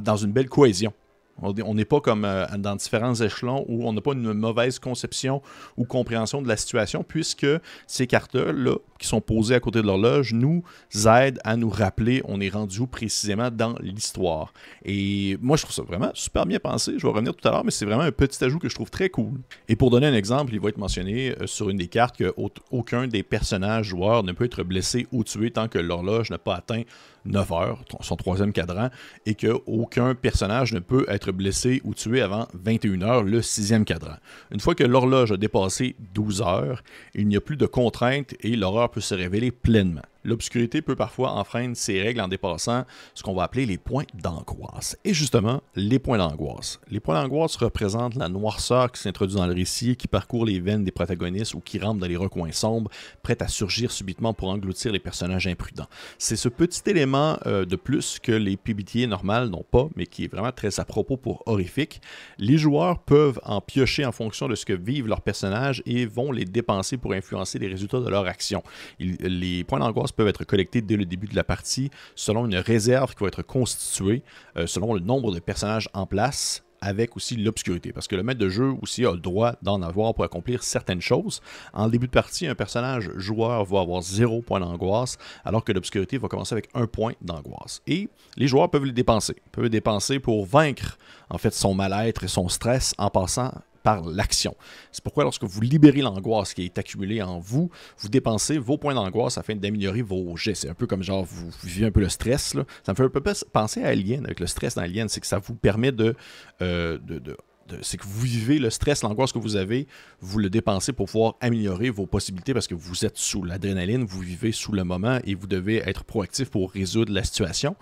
dans 0.00 0.16
une 0.16 0.32
belle 0.32 0.48
cohésion. 0.48 0.92
On 1.42 1.74
n'est 1.74 1.84
pas 1.84 2.00
comme 2.00 2.24
euh, 2.24 2.46
dans 2.58 2.76
différents 2.76 3.14
échelons 3.14 3.64
où 3.68 3.86
on 3.86 3.92
n'a 3.92 4.00
pas 4.00 4.12
une 4.12 4.32
mauvaise 4.32 4.78
conception 4.78 5.42
ou 5.76 5.84
compréhension 5.84 6.40
de 6.42 6.48
la 6.48 6.56
situation, 6.56 7.04
puisque 7.06 7.46
ces 7.86 8.06
cartes-là, 8.06 8.76
qui 8.98 9.06
sont 9.06 9.20
posées 9.20 9.54
à 9.54 9.60
côté 9.60 9.82
de 9.82 9.86
l'horloge, 9.86 10.32
nous 10.32 10.62
aident 11.06 11.38
à 11.44 11.56
nous 11.56 11.68
rappeler 11.68 12.22
on 12.24 12.40
est 12.40 12.48
rendu 12.48 12.86
précisément 12.86 13.50
dans 13.50 13.74
l'histoire. 13.80 14.52
Et 14.84 15.36
moi, 15.40 15.56
je 15.56 15.62
trouve 15.62 15.74
ça 15.74 15.82
vraiment 15.82 16.10
super 16.14 16.46
bien 16.46 16.58
pensé. 16.58 16.94
Je 16.96 17.02
vais 17.02 17.12
revenir 17.12 17.34
tout 17.34 17.46
à 17.46 17.50
l'heure, 17.50 17.64
mais 17.64 17.70
c'est 17.70 17.84
vraiment 17.84 18.02
un 18.02 18.12
petit 18.12 18.42
ajout 18.42 18.58
que 18.58 18.68
je 18.68 18.74
trouve 18.74 18.90
très 18.90 19.10
cool. 19.10 19.34
Et 19.68 19.76
pour 19.76 19.90
donner 19.90 20.06
un 20.06 20.14
exemple, 20.14 20.54
il 20.54 20.60
va 20.60 20.68
être 20.68 20.78
mentionné 20.78 21.34
euh, 21.40 21.46
sur 21.46 21.68
une 21.68 21.76
des 21.76 21.88
cartes 21.88 22.16
qu'aucun 22.16 23.06
des 23.06 23.22
personnages 23.22 23.86
joueurs 23.86 24.22
ne 24.22 24.32
peut 24.32 24.44
être 24.44 24.62
blessé 24.62 25.06
ou 25.12 25.24
tué 25.24 25.50
tant 25.50 25.68
que 25.68 25.78
l'horloge 25.78 26.30
n'a 26.30 26.38
pas 26.38 26.56
atteint 26.56 26.82
9 27.26 27.52
heures, 27.52 27.84
son 28.00 28.16
troisième 28.16 28.52
cadran, 28.52 28.90
et 29.26 29.34
qu'aucun 29.34 30.14
personnage 30.14 30.72
ne 30.72 30.80
peut 30.80 31.04
être 31.08 31.32
blessé 31.32 31.80
ou 31.84 31.94
tué 31.94 32.20
avant 32.20 32.48
21 32.54 33.02
heures, 33.02 33.22
le 33.22 33.42
sixième 33.42 33.84
cadran. 33.84 34.16
Une 34.50 34.60
fois 34.60 34.74
que 34.74 34.84
l'horloge 34.84 35.32
a 35.32 35.36
dépassé 35.36 35.96
12 36.14 36.42
heures, 36.42 36.82
il 37.14 37.28
n'y 37.28 37.36
a 37.36 37.40
plus 37.40 37.56
de 37.56 37.66
contraintes 37.66 38.34
et 38.40 38.56
l'horreur 38.56 38.90
peut 38.90 39.00
se 39.00 39.14
révéler 39.14 39.50
pleinement. 39.50 40.02
L'obscurité 40.26 40.82
peut 40.82 40.96
parfois 40.96 41.30
enfreindre 41.34 41.76
ces 41.76 42.02
règles 42.02 42.20
en 42.20 42.26
dépassant 42.26 42.84
ce 43.14 43.22
qu'on 43.22 43.32
va 43.32 43.44
appeler 43.44 43.64
les 43.64 43.78
points 43.78 44.06
d'angoisse. 44.12 44.98
Et 45.04 45.14
justement, 45.14 45.62
les 45.76 46.00
points 46.00 46.18
d'angoisse. 46.18 46.80
Les 46.90 46.98
points 46.98 47.14
d'angoisse 47.14 47.54
représentent 47.54 48.16
la 48.16 48.28
noirceur 48.28 48.90
qui 48.90 49.00
s'introduit 49.00 49.36
dans 49.36 49.46
le 49.46 49.54
récit, 49.54 49.94
qui 49.94 50.08
parcourt 50.08 50.44
les 50.44 50.58
veines 50.58 50.82
des 50.82 50.90
protagonistes 50.90 51.54
ou 51.54 51.60
qui 51.60 51.78
rampe 51.78 52.00
dans 52.00 52.08
les 52.08 52.16
recoins 52.16 52.50
sombres, 52.50 52.90
prête 53.22 53.40
à 53.40 53.46
surgir 53.46 53.92
subitement 53.92 54.34
pour 54.34 54.48
engloutir 54.48 54.90
les 54.90 54.98
personnages 54.98 55.46
imprudents. 55.46 55.86
C'est 56.18 56.34
ce 56.34 56.48
petit 56.48 56.82
élément 56.90 57.38
euh, 57.46 57.64
de 57.64 57.76
plus 57.76 58.18
que 58.18 58.32
les 58.32 58.56
PBTA 58.56 59.06
normales 59.06 59.48
n'ont 59.48 59.64
pas, 59.70 59.88
mais 59.94 60.06
qui 60.06 60.24
est 60.24 60.28
vraiment 60.28 60.50
très 60.50 60.80
à 60.80 60.84
propos 60.84 61.16
pour 61.16 61.44
horrifique. 61.46 62.00
Les 62.38 62.58
joueurs 62.58 62.98
peuvent 62.98 63.38
en 63.44 63.60
piocher 63.60 64.04
en 64.04 64.12
fonction 64.12 64.48
de 64.48 64.56
ce 64.56 64.66
que 64.66 64.72
vivent 64.72 65.06
leurs 65.06 65.22
personnages 65.22 65.84
et 65.86 66.04
vont 66.04 66.32
les 66.32 66.44
dépenser 66.44 66.96
pour 66.96 67.12
influencer 67.12 67.60
les 67.60 67.68
résultats 67.68 68.00
de 68.00 68.10
leur 68.10 68.26
action. 68.26 68.64
les 68.98 69.62
points 69.62 69.78
d'angoisse 69.78 70.15
peuvent 70.16 70.28
être 70.28 70.44
collectés 70.44 70.80
dès 70.80 70.96
le 70.96 71.04
début 71.04 71.26
de 71.26 71.36
la 71.36 71.44
partie 71.44 71.90
selon 72.14 72.46
une 72.46 72.56
réserve 72.56 73.14
qui 73.14 73.22
va 73.22 73.28
être 73.28 73.42
constituée 73.42 74.22
euh, 74.56 74.66
selon 74.66 74.94
le 74.94 75.00
nombre 75.00 75.32
de 75.32 75.40
personnages 75.40 75.88
en 75.94 76.06
place 76.06 76.62
avec 76.80 77.16
aussi 77.16 77.36
l'obscurité. 77.36 77.92
Parce 77.92 78.06
que 78.06 78.16
le 78.16 78.22
maître 78.22 78.40
de 78.40 78.48
jeu 78.48 78.74
aussi 78.82 79.04
a 79.04 79.12
le 79.12 79.18
droit 79.18 79.54
d'en 79.62 79.82
avoir 79.82 80.14
pour 80.14 80.24
accomplir 80.24 80.62
certaines 80.62 81.00
choses. 81.00 81.40
En 81.72 81.88
début 81.88 82.06
de 82.06 82.12
partie, 82.12 82.46
un 82.46 82.54
personnage 82.54 83.10
joueur 83.16 83.64
va 83.64 83.80
avoir 83.80 84.02
zéro 84.02 84.42
point 84.42 84.60
d'angoisse, 84.60 85.18
alors 85.44 85.64
que 85.64 85.72
l'obscurité 85.72 86.18
va 86.18 86.28
commencer 86.28 86.54
avec 86.54 86.68
un 86.74 86.86
point 86.86 87.12
d'angoisse. 87.20 87.82
Et 87.86 88.08
les 88.36 88.46
joueurs 88.46 88.70
peuvent 88.70 88.84
les 88.84 88.92
dépenser. 88.92 89.36
Peuvent 89.52 89.64
les 89.64 89.70
dépenser 89.70 90.20
pour 90.20 90.46
vaincre 90.46 90.98
en 91.30 91.38
fait 91.38 91.54
son 91.54 91.74
mal-être 91.74 92.24
et 92.24 92.28
son 92.28 92.48
stress 92.48 92.94
en 92.98 93.10
passant 93.10 93.52
l'action. 93.94 94.54
C'est 94.92 95.02
pourquoi 95.02 95.24
lorsque 95.24 95.44
vous 95.44 95.60
libérez 95.60 96.02
l'angoisse 96.02 96.54
qui 96.54 96.64
est 96.64 96.78
accumulée 96.78 97.22
en 97.22 97.38
vous, 97.38 97.70
vous 97.98 98.08
dépensez 98.08 98.58
vos 98.58 98.78
points 98.78 98.94
d'angoisse 98.94 99.38
afin 99.38 99.54
d'améliorer 99.54 100.02
vos 100.02 100.36
jets. 100.36 100.54
C'est 100.54 100.68
un 100.68 100.74
peu 100.74 100.86
comme 100.86 101.02
genre 101.02 101.24
vous 101.24 101.50
vivez 101.64 101.86
un 101.86 101.90
peu 101.90 102.00
le 102.00 102.08
stress. 102.08 102.54
Là. 102.54 102.64
Ça 102.84 102.92
me 102.92 102.96
fait 102.96 103.04
un 103.04 103.08
peu 103.08 103.22
penser 103.52 103.82
à 103.82 103.88
Alien, 103.88 104.24
avec 104.24 104.40
le 104.40 104.46
stress 104.46 104.74
dans 104.74 104.82
Alien, 104.82 105.08
c'est 105.08 105.20
que 105.20 105.26
ça 105.26 105.38
vous 105.38 105.54
permet 105.54 105.92
de, 105.92 106.14
euh, 106.62 106.98
de, 106.98 107.36
c'est 107.82 107.96
que 107.96 108.04
vous 108.04 108.20
vivez 108.20 108.58
le 108.58 108.70
stress, 108.70 109.02
l'angoisse 109.02 109.32
que 109.32 109.38
vous 109.38 109.56
avez, 109.56 109.86
vous 110.20 110.38
le 110.38 110.50
dépensez 110.50 110.92
pour 110.92 111.06
pouvoir 111.06 111.34
améliorer 111.40 111.90
vos 111.90 112.06
possibilités 112.06 112.54
parce 112.54 112.66
que 112.66 112.74
vous 112.74 113.04
êtes 113.04 113.16
sous 113.16 113.42
l'adrénaline, 113.42 114.04
vous 114.04 114.20
vivez 114.20 114.52
sous 114.52 114.72
le 114.72 114.84
moment 114.84 115.18
et 115.24 115.34
vous 115.34 115.46
devez 115.46 115.76
être 115.88 116.04
proactif 116.04 116.50
pour 116.50 116.70
résoudre 116.70 117.12
la 117.12 117.24
situation. 117.24 117.76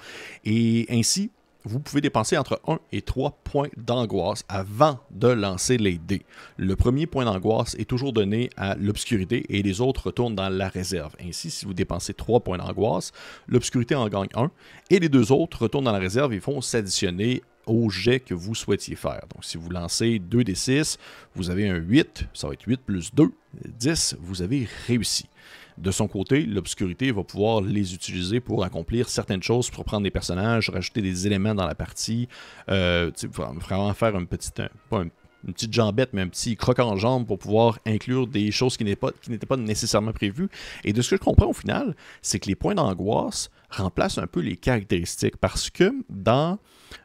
Et 0.44 0.86
ainsi, 0.90 1.30
vous 1.64 1.80
pouvez 1.80 2.00
dépenser 2.00 2.36
entre 2.36 2.60
1 2.68 2.78
et 2.92 3.02
3 3.02 3.38
points 3.42 3.68
d'angoisse 3.76 4.44
avant 4.48 5.00
de 5.10 5.28
lancer 5.28 5.78
les 5.78 5.98
dés. 5.98 6.22
Le 6.56 6.76
premier 6.76 7.06
point 7.06 7.24
d'angoisse 7.24 7.74
est 7.76 7.88
toujours 7.88 8.12
donné 8.12 8.50
à 8.56 8.74
l'obscurité 8.74 9.46
et 9.48 9.62
les 9.62 9.80
autres 9.80 10.06
retournent 10.06 10.34
dans 10.34 10.50
la 10.50 10.68
réserve. 10.68 11.14
Ainsi, 11.20 11.50
si 11.50 11.64
vous 11.64 11.74
dépensez 11.74 12.12
3 12.12 12.40
points 12.40 12.58
d'angoisse, 12.58 13.12
l'obscurité 13.48 13.94
en 13.94 14.08
gagne 14.08 14.28
1 14.34 14.50
et 14.90 14.98
les 14.98 15.08
deux 15.08 15.32
autres 15.32 15.62
retournent 15.62 15.84
dans 15.84 15.92
la 15.92 15.98
réserve 15.98 16.32
et 16.34 16.38
vont 16.38 16.60
s'additionner 16.60 17.42
au 17.66 17.88
jet 17.88 18.20
que 18.20 18.34
vous 18.34 18.54
souhaitiez 18.54 18.94
faire. 18.94 19.22
Donc, 19.34 19.44
si 19.44 19.56
vous 19.56 19.70
lancez 19.70 20.18
2 20.18 20.44
des 20.44 20.54
6, 20.54 20.98
vous 21.34 21.48
avez 21.48 21.68
un 21.68 21.76
8, 21.76 22.26
ça 22.34 22.46
va 22.46 22.52
être 22.52 22.66
8 22.66 22.80
plus 22.82 23.14
2, 23.14 23.30
10, 23.64 24.16
vous 24.20 24.42
avez 24.42 24.68
réussi. 24.86 25.28
De 25.76 25.90
son 25.90 26.06
côté, 26.06 26.42
l'obscurité 26.42 27.10
va 27.10 27.24
pouvoir 27.24 27.60
les 27.60 27.94
utiliser 27.94 28.40
pour 28.40 28.64
accomplir 28.64 29.08
certaines 29.08 29.42
choses, 29.42 29.70
pour 29.70 29.84
prendre 29.84 30.04
des 30.04 30.10
personnages, 30.10 30.70
rajouter 30.70 31.02
des 31.02 31.26
éléments 31.26 31.54
dans 31.54 31.66
la 31.66 31.74
partie, 31.74 32.28
euh, 32.68 33.10
vraiment 33.32 33.92
faire 33.94 34.14
un 34.14 34.24
petit, 34.24 34.50
pas 34.88 35.04
une 35.46 35.52
petite 35.52 35.72
jambette, 35.72 36.10
mais 36.12 36.22
un 36.22 36.28
petit 36.28 36.56
croc 36.56 36.78
en 36.78 36.96
jambe 36.96 37.26
pour 37.26 37.38
pouvoir 37.38 37.78
inclure 37.86 38.26
des 38.26 38.50
choses 38.50 38.76
qui 38.76 38.84
n'étaient 38.84 39.46
pas 39.46 39.56
nécessairement 39.56 40.12
prévues. 40.12 40.48
Et 40.84 40.92
de 40.92 41.02
ce 41.02 41.10
que 41.10 41.16
je 41.16 41.20
comprends 41.20 41.48
au 41.48 41.52
final, 41.52 41.94
c'est 42.22 42.38
que 42.38 42.46
les 42.46 42.54
points 42.54 42.74
d'angoisse 42.74 43.50
remplacent 43.70 44.18
un 44.18 44.26
peu 44.26 44.40
les 44.40 44.56
caractéristiques 44.56 45.36
parce 45.36 45.70
que 45.70 45.92
dans 46.08 46.58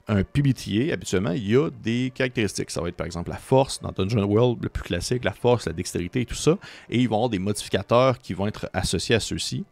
un 0.07 0.23
PBTA, 0.23 0.93
habituellement, 0.93 1.31
il 1.31 1.49
y 1.49 1.55
a 1.55 1.69
des 1.69 2.11
caractéristiques. 2.13 2.71
Ça 2.71 2.81
va 2.81 2.89
être 2.89 2.95
par 2.95 3.05
exemple 3.05 3.29
la 3.29 3.37
force, 3.37 3.81
dans 3.81 3.91
Dungeon 3.91 4.23
World, 4.23 4.63
le 4.63 4.69
plus 4.69 4.83
classique, 4.83 5.23
la 5.23 5.33
force, 5.33 5.65
la 5.65 5.73
dextérité 5.73 6.21
et 6.21 6.25
tout 6.25 6.35
ça. 6.35 6.57
Et 6.89 6.99
ils 6.99 7.07
vont 7.07 7.15
avoir 7.15 7.29
des 7.29 7.39
modificateurs 7.39 8.19
qui 8.19 8.33
vont 8.33 8.47
être 8.47 8.69
associés 8.73 9.15
à 9.15 9.19
ceux-ci. 9.19 9.65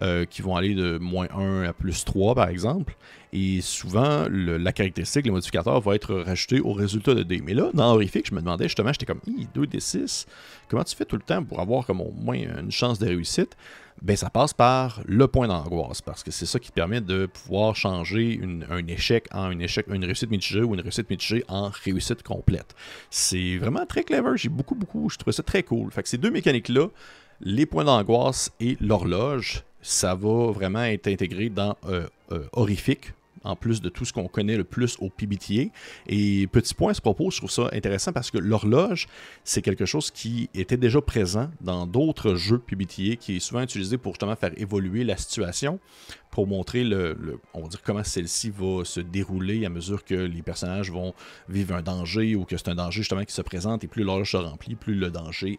Euh, 0.00 0.24
qui 0.24 0.40
vont 0.40 0.56
aller 0.56 0.74
de 0.74 0.96
moins 0.96 1.28
1 1.36 1.64
à 1.64 1.72
plus 1.74 2.04
3, 2.04 2.34
par 2.34 2.48
exemple. 2.48 2.96
Et 3.34 3.60
souvent, 3.60 4.26
la 4.30 4.72
caractéristique, 4.72 5.26
le 5.26 5.32
modificateur 5.32 5.80
va 5.80 5.94
être 5.94 6.14
rajouté 6.14 6.60
au 6.60 6.72
résultat 6.72 7.14
de 7.14 7.22
D. 7.22 7.42
Mais 7.44 7.52
là, 7.52 7.70
dans 7.74 7.92
Horrific, 7.92 8.26
je 8.26 8.34
me 8.34 8.40
demandais 8.40 8.64
justement, 8.64 8.90
j'étais 8.92 9.04
comme, 9.04 9.20
2 9.54 9.66
d 9.66 9.80
6, 9.80 10.26
comment 10.68 10.82
tu 10.82 10.96
fais 10.96 11.04
tout 11.04 11.16
le 11.16 11.22
temps 11.22 11.44
pour 11.44 11.60
avoir 11.60 11.84
comme 11.84 12.00
au 12.00 12.10
moins 12.10 12.36
une 12.36 12.70
chance 12.70 12.98
de 12.98 13.06
réussite? 13.06 13.54
Ben, 14.00 14.16
ça 14.16 14.30
passe 14.30 14.54
par 14.54 15.02
le 15.04 15.28
point 15.28 15.46
d'angoisse, 15.46 16.00
parce 16.00 16.24
que 16.24 16.30
c'est 16.30 16.46
ça 16.46 16.58
qui 16.58 16.72
permet 16.72 17.02
de 17.02 17.26
pouvoir 17.26 17.76
changer 17.76 18.40
un 18.70 18.86
échec 18.86 19.26
en 19.30 19.50
une, 19.50 19.60
échec, 19.60 19.86
une 19.88 20.04
réussite 20.04 20.30
mitigée 20.30 20.62
ou 20.62 20.74
une 20.74 20.80
réussite 20.80 21.08
mitigée 21.10 21.44
en 21.48 21.70
réussite 21.84 22.22
complète. 22.22 22.74
C'est 23.10 23.58
vraiment 23.58 23.84
très 23.84 24.04
clever, 24.04 24.32
j'ai 24.36 24.48
beaucoup, 24.48 24.74
beaucoup, 24.74 25.10
je 25.10 25.18
trouvais 25.18 25.32
ça 25.32 25.42
très 25.42 25.62
cool. 25.62 25.92
Fait 25.92 26.02
que 26.02 26.08
ces 26.08 26.18
deux 26.18 26.30
mécaniques-là, 26.30 26.88
les 27.42 27.66
points 27.66 27.84
d'angoisse 27.84 28.50
et 28.58 28.76
l'horloge, 28.80 29.64
ça 29.82 30.14
va 30.14 30.52
vraiment 30.52 30.84
être 30.84 31.08
intégré 31.08 31.48
dans 31.48 31.76
euh, 31.86 32.06
euh, 32.30 32.44
Horrific, 32.52 33.12
en 33.44 33.56
plus 33.56 33.80
de 33.82 33.88
tout 33.88 34.04
ce 34.04 34.12
qu'on 34.12 34.28
connaît 34.28 34.56
le 34.56 34.64
plus 34.64 34.96
au 35.00 35.10
PBTA. 35.10 35.70
Et 36.06 36.46
petit 36.46 36.74
point 36.74 36.92
à 36.92 36.94
ce 36.94 37.00
propos, 37.00 37.30
je 37.30 37.38
trouve 37.38 37.50
ça 37.50 37.68
intéressant 37.72 38.12
parce 38.12 38.30
que 38.30 38.38
l'horloge, 38.38 39.08
c'est 39.44 39.62
quelque 39.62 39.84
chose 39.84 40.10
qui 40.10 40.48
était 40.54 40.76
déjà 40.76 41.00
présent 41.00 41.50
dans 41.60 41.86
d'autres 41.86 42.36
jeux 42.36 42.58
PBTA, 42.58 43.16
qui 43.16 43.36
est 43.36 43.40
souvent 43.40 43.62
utilisé 43.62 43.98
pour 43.98 44.12
justement 44.14 44.36
faire 44.36 44.52
évoluer 44.56 45.04
la 45.04 45.16
situation, 45.16 45.80
pour 46.32 46.46
montrer 46.46 46.82
le, 46.82 47.38
on 47.52 47.62
va 47.62 47.68
comment 47.84 48.02
celle-ci 48.02 48.50
va 48.50 48.84
se 48.84 49.00
dérouler 49.00 49.66
à 49.66 49.68
mesure 49.68 50.02
que 50.02 50.14
les 50.14 50.40
personnages 50.42 50.90
vont 50.90 51.14
vivre 51.48 51.74
un 51.74 51.82
danger 51.82 52.34
ou 52.34 52.44
que 52.44 52.56
c'est 52.56 52.68
un 52.68 52.74
danger 52.74 53.02
justement 53.02 53.24
qui 53.24 53.34
se 53.34 53.42
présente 53.42 53.84
et 53.84 53.86
plus 53.86 54.02
l'horloge 54.02 54.32
se 54.32 54.38
remplit, 54.38 54.74
plus 54.74 54.94
le 54.94 55.10
danger 55.10 55.58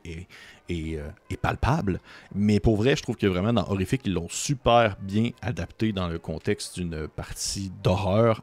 euh, 0.71 1.09
est, 1.29 1.37
palpable. 1.37 2.01
Mais 2.33 2.59
pour 2.59 2.75
vrai, 2.75 2.95
je 2.95 3.03
trouve 3.03 3.17
que 3.17 3.27
vraiment 3.27 3.53
dans 3.53 3.69
Horrific, 3.69 4.01
ils 4.05 4.13
l'ont 4.13 4.29
super 4.29 4.97
bien 4.99 5.29
adapté 5.43 5.91
dans 5.91 6.07
le 6.07 6.17
contexte 6.17 6.75
d'une 6.79 7.07
partie 7.07 7.71
d'horreur 7.83 8.41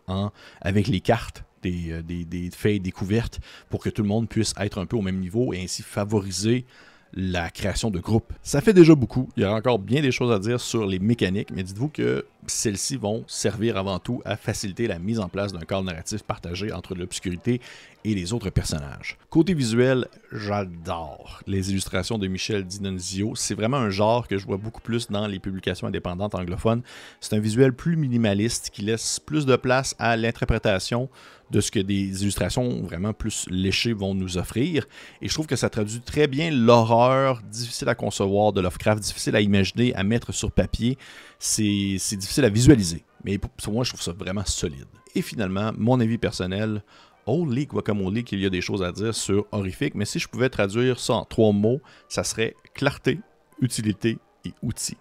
avec 0.60 0.86
les 0.86 1.00
cartes 1.00 1.44
des, 1.62 1.90
euh, 1.90 2.02
des, 2.02 2.24
des 2.24 2.78
découvertes 2.78 3.40
pour 3.70 3.82
que 3.82 3.90
tout 3.90 4.02
le 4.02 4.08
monde 4.08 4.28
puisse 4.28 4.54
être 4.56 4.78
un 4.78 4.86
peu 4.86 4.96
au 4.96 5.02
même 5.02 5.18
niveau 5.18 5.52
et 5.52 5.60
ainsi 5.60 5.82
favoriser 5.82 6.64
la 7.12 7.50
création 7.50 7.90
de 7.90 7.98
groupes. 7.98 8.32
Ça 8.42 8.60
fait 8.60 8.72
déjà 8.72 8.94
beaucoup. 8.94 9.28
Il 9.36 9.42
y 9.42 9.46
a 9.46 9.52
encore 9.52 9.78
bien 9.78 10.00
des 10.00 10.12
choses 10.12 10.32
à 10.32 10.38
dire 10.38 10.60
sur 10.60 10.86
les 10.86 10.98
mécaniques, 10.98 11.50
mais 11.52 11.62
dites-vous 11.62 11.88
que 11.88 12.24
celles-ci 12.46 12.96
vont 12.96 13.24
servir 13.26 13.76
avant 13.76 13.98
tout 13.98 14.22
à 14.24 14.36
faciliter 14.36 14.86
la 14.86 14.98
mise 14.98 15.20
en 15.20 15.28
place 15.28 15.52
d'un 15.52 15.60
cadre 15.60 15.84
narratif 15.84 16.22
partagé 16.22 16.72
entre 16.72 16.94
l'obscurité 16.94 17.60
et 18.04 18.14
les 18.14 18.32
autres 18.32 18.50
personnages. 18.50 19.18
Côté 19.28 19.54
visuel, 19.54 20.06
j'adore 20.32 21.40
les 21.46 21.70
illustrations 21.70 22.18
de 22.18 22.26
Michel 22.28 22.64
Dinonzio. 22.64 23.34
C'est 23.34 23.54
vraiment 23.54 23.76
un 23.76 23.90
genre 23.90 24.26
que 24.26 24.38
je 24.38 24.46
vois 24.46 24.56
beaucoup 24.56 24.80
plus 24.80 25.08
dans 25.08 25.26
les 25.26 25.38
publications 25.38 25.86
indépendantes 25.86 26.34
anglophones. 26.34 26.82
C'est 27.20 27.36
un 27.36 27.40
visuel 27.40 27.74
plus 27.74 27.96
minimaliste 27.96 28.70
qui 28.72 28.82
laisse 28.82 29.20
plus 29.20 29.44
de 29.44 29.56
place 29.56 29.94
à 29.98 30.16
l'interprétation 30.16 31.08
de 31.50 31.60
ce 31.60 31.70
que 31.70 31.80
des 31.80 32.22
illustrations 32.22 32.82
vraiment 32.82 33.12
plus 33.12 33.46
léchées 33.50 33.92
vont 33.92 34.14
nous 34.14 34.38
offrir. 34.38 34.86
Et 35.20 35.28
je 35.28 35.34
trouve 35.34 35.46
que 35.46 35.56
ça 35.56 35.68
traduit 35.68 36.00
très 36.00 36.26
bien 36.26 36.50
l'horreur 36.50 37.42
difficile 37.42 37.88
à 37.88 37.94
concevoir 37.94 38.52
de 38.52 38.60
Lovecraft, 38.60 39.02
difficile 39.02 39.36
à 39.36 39.40
imaginer, 39.40 39.94
à 39.94 40.04
mettre 40.04 40.32
sur 40.32 40.52
papier. 40.52 40.96
C'est 41.38 42.16
difficile 42.16 42.44
à 42.44 42.48
visualiser. 42.48 43.04
Mais 43.24 43.38
pour, 43.38 43.72
moi, 43.72 43.84
je 43.84 43.90
trouve 43.90 44.02
ça 44.02 44.12
vraiment 44.12 44.44
solide. 44.44 44.86
Et 45.14 45.22
finalement, 45.22 45.72
mon 45.76 45.98
avis 46.00 46.18
personnel, 46.18 46.82
Holy 47.26 47.66
Guacamole 47.66 48.22
qu'il 48.22 48.40
y 48.40 48.46
a 48.46 48.50
des 48.50 48.60
choses 48.60 48.82
à 48.82 48.92
dire 48.92 49.14
sur 49.14 49.46
Horrific, 49.52 49.94
mais 49.94 50.04
si 50.04 50.18
je 50.18 50.28
pouvais 50.28 50.48
traduire 50.48 50.98
ça 50.98 51.14
en 51.14 51.24
trois 51.24 51.52
mots, 51.52 51.80
ça 52.08 52.24
serait 52.24 52.54
clarté, 52.74 53.20
utilité 53.60 54.18
et 54.44 54.52
outils. 54.62 54.96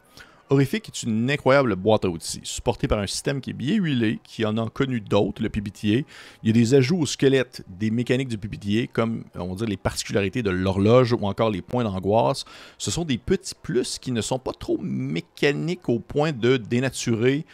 Horrific 0.52 0.88
est 0.88 1.04
une 1.04 1.30
incroyable 1.30 1.76
boîte 1.76 2.06
à 2.06 2.10
outils, 2.10 2.42
supportée 2.42 2.88
par 2.88 2.98
un 2.98 3.06
système 3.06 3.40
qui 3.40 3.52
est 3.52 3.54
bien 3.54 3.76
huilé, 3.76 4.20
qui 4.24 4.44
en 4.46 4.58
a 4.58 4.68
connu 4.68 5.00
d'autres, 5.00 5.44
le 5.44 5.50
PBTA. 5.50 5.80
Il 5.84 6.06
y 6.44 6.50
a 6.50 6.54
des 6.54 6.74
ajouts 6.74 6.98
au 6.98 7.06
squelette 7.06 7.64
des 7.68 7.92
mécaniques 7.92 8.30
du 8.30 8.38
PBTA, 8.40 8.92
comme 8.92 9.26
on 9.36 9.54
va 9.54 9.66
les 9.68 9.78
particularités 9.78 10.42
de 10.42 10.50
l'horloge 10.50 11.14
ou 11.14 11.24
encore 11.28 11.52
les 11.52 11.62
points 11.62 11.84
d'angoisse. 11.84 12.46
Ce 12.80 12.90
sont 12.90 13.06
des 13.06 13.20
petits 13.20 13.54
plus 13.62 14.00
qui 14.00 14.12
ne 14.12 14.22
sont 14.22 14.40
pas 14.40 14.54
trop 14.54 14.80
mécaniques 14.80 15.88
au 15.88 16.00
point 16.00 16.32
de 16.32 16.58
dénaturer 16.58 17.46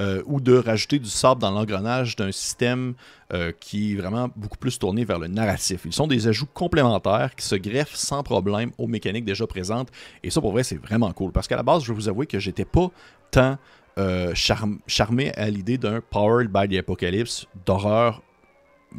euh, 0.00 0.22
ou 0.26 0.40
de 0.40 0.56
rajouter 0.56 0.98
du 0.98 1.08
sable 1.08 1.40
dans 1.40 1.52
l'engrenage 1.52 2.16
d'un 2.16 2.32
système 2.32 2.94
euh, 3.32 3.52
qui 3.60 3.92
est 3.92 3.96
vraiment 3.96 4.28
beaucoup 4.34 4.58
plus 4.58 4.78
tourné 4.78 5.04
vers 5.04 5.20
le 5.20 5.28
narratif. 5.28 5.82
Ils 5.84 5.92
sont 5.92 6.08
des 6.08 6.26
ajouts 6.26 6.48
complémentaires 6.52 7.34
qui 7.36 7.46
se 7.46 7.54
greffent 7.54 7.94
sans 7.94 8.24
problème 8.24 8.72
aux 8.78 8.88
mécaniques 8.88 9.24
déjà 9.24 9.46
présentes. 9.46 9.90
Et 10.24 10.30
ça, 10.30 10.40
pour 10.40 10.50
vrai, 10.50 10.64
c'est 10.64 10.82
vraiment 10.82 11.12
cool. 11.12 11.30
Parce 11.30 11.46
qu'à 11.46 11.56
la 11.56 11.62
base, 11.62 11.84
je 11.84 11.88
vais 11.88 11.94
vous 11.94 12.08
avouer 12.08 12.26
que 12.26 12.40
j'étais 12.40 12.64
pas 12.64 12.90
tant 13.30 13.56
euh, 13.96 14.34
charmé 14.34 15.32
à 15.36 15.48
l'idée 15.48 15.78
d'un 15.78 16.00
Powered 16.00 16.50
by 16.50 16.68
the 16.68 16.80
Apocalypse 16.80 17.46
d'horreur 17.64 18.20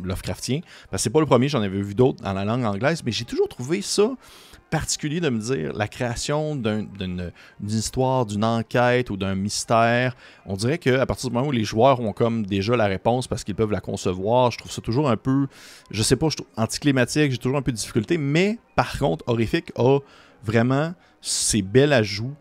Lovecraftien. 0.01 0.61
Parce 0.89 1.01
que 1.01 1.03
c'est 1.03 1.09
pas 1.09 1.19
le 1.19 1.25
premier, 1.25 1.49
j'en 1.49 1.61
avais 1.61 1.81
vu 1.81 1.93
d'autres 1.93 2.23
dans 2.23 2.33
la 2.33 2.45
langue 2.45 2.63
anglaise, 2.63 3.03
mais 3.05 3.11
j'ai 3.11 3.25
toujours 3.25 3.49
trouvé 3.49 3.81
ça 3.81 4.11
particulier 4.69 5.19
de 5.19 5.29
me 5.29 5.39
dire 5.39 5.73
la 5.73 5.87
création 5.87 6.55
d'une 6.55 7.31
histoire, 7.67 8.25
d'une 8.25 8.43
enquête 8.43 9.09
ou 9.09 9.17
d'un 9.17 9.35
mystère. 9.35 10.15
On 10.45 10.55
dirait 10.55 10.77
qu'à 10.77 11.05
partir 11.05 11.29
du 11.29 11.35
moment 11.35 11.47
où 11.47 11.51
les 11.51 11.63
joueurs 11.63 11.99
ont 11.99 12.13
comme 12.13 12.45
déjà 12.45 12.75
la 12.75 12.87
réponse 12.87 13.27
parce 13.27 13.43
qu'ils 13.43 13.55
peuvent 13.55 13.71
la 13.71 13.81
concevoir, 13.81 14.51
je 14.51 14.57
trouve 14.57 14.71
ça 14.71 14.81
toujours 14.81 15.09
un 15.09 15.17
peu, 15.17 15.47
je 15.91 16.03
sais 16.03 16.15
pas, 16.15 16.29
je 16.29 16.37
trouve 16.37 16.47
anticlimatique, 16.57 17.31
j'ai 17.31 17.37
toujours 17.37 17.57
un 17.57 17.61
peu 17.61 17.71
de 17.71 17.77
difficulté, 17.77 18.17
mais 18.17 18.59
par 18.75 18.97
contre, 18.97 19.23
Horrific 19.27 19.71
a 19.77 19.99
vraiment 20.43 20.93
ses 21.21 21.61
belles 21.61 21.93
ajouts 21.93 22.35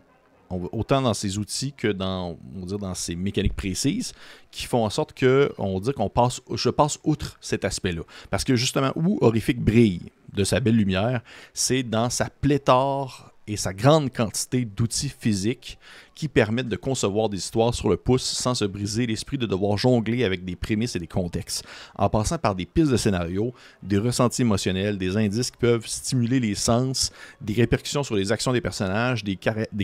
autant 0.49 1.01
dans 1.01 1.13
ses 1.13 1.37
outils 1.37 1.73
que 1.73 1.87
dans, 1.87 2.37
on 2.55 2.65
dans 2.65 2.93
ses 2.93 3.15
mécaniques 3.15 3.55
précises, 3.55 4.13
qui 4.51 4.65
font 4.65 4.85
en 4.85 4.89
sorte 4.89 5.13
que 5.13 5.51
on 5.57 5.79
dit 5.79 5.91
qu'on 5.93 6.09
passe, 6.09 6.41
je 6.53 6.69
passe 6.69 6.99
outre 7.03 7.37
cet 7.41 7.65
aspect-là. 7.65 8.03
Parce 8.29 8.43
que 8.43 8.55
justement, 8.55 8.91
où 8.95 9.17
Horrific 9.21 9.59
brille, 9.59 10.11
de 10.35 10.43
sa 10.43 10.59
belle 10.59 10.75
lumière, 10.75 11.21
c'est 11.53 11.83
dans 11.83 12.09
sa 12.09 12.29
pléthore 12.29 13.31
et 13.47 13.57
sa 13.57 13.73
grande 13.73 14.11
quantité 14.11 14.65
d'outils 14.65 15.13
physiques 15.19 15.77
qui 16.15 16.27
permettent 16.27 16.69
de 16.69 16.75
concevoir 16.75 17.29
des 17.29 17.37
histoires 17.37 17.73
sur 17.73 17.89
le 17.89 17.97
pouce 17.97 18.23
sans 18.23 18.55
se 18.55 18.65
briser 18.65 19.05
l'esprit 19.05 19.37
de 19.37 19.45
devoir 19.45 19.77
jongler 19.77 20.23
avec 20.23 20.45
des 20.45 20.55
prémices 20.55 20.95
et 20.95 20.99
des 20.99 21.07
contextes, 21.07 21.63
en 21.95 22.09
passant 22.09 22.37
par 22.37 22.55
des 22.55 22.65
pistes 22.65 22.91
de 22.91 22.97
scénario, 22.97 23.53
des 23.83 23.97
ressentis 23.97 24.41
émotionnels, 24.41 24.97
des 24.97 25.17
indices 25.17 25.51
qui 25.51 25.57
peuvent 25.57 25.85
stimuler 25.85 26.39
les 26.39 26.55
sens, 26.55 27.11
des 27.41 27.53
répercussions 27.53 28.03
sur 28.03 28.15
les 28.15 28.31
actions 28.31 28.53
des 28.53 28.61
personnages, 28.61 29.23
des, 29.23 29.35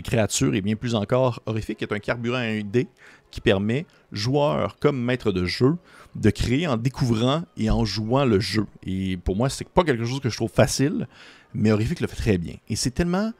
créatures 0.02 0.54
et 0.54 0.60
bien 0.60 0.74
plus 0.74 0.94
encore. 0.94 1.40
Horrifique 1.46 1.82
est 1.82 1.92
un 1.92 1.98
carburant 1.98 2.38
à 2.38 2.62
dé 2.62 2.88
qui 3.30 3.40
permet, 3.40 3.86
joueurs 4.10 4.76
comme 4.78 5.00
maître 5.00 5.32
de 5.32 5.44
jeu, 5.44 5.76
de 6.14 6.30
créer 6.30 6.66
en 6.66 6.76
découvrant 6.76 7.42
et 7.56 7.70
en 7.70 7.84
jouant 7.84 8.24
le 8.24 8.40
jeu. 8.40 8.66
Et 8.84 9.16
pour 9.16 9.36
moi, 9.36 9.48
c'est 9.48 9.68
pas 9.68 9.84
quelque 9.84 10.04
chose 10.04 10.20
que 10.20 10.28
je 10.28 10.36
trouve 10.36 10.50
facile, 10.50 11.06
mais 11.54 11.72
Horrific 11.72 12.00
le 12.00 12.06
fait 12.06 12.16
très 12.16 12.38
bien. 12.38 12.54
Et 12.68 12.76
c'est 12.76 12.90
tellement 12.90 13.32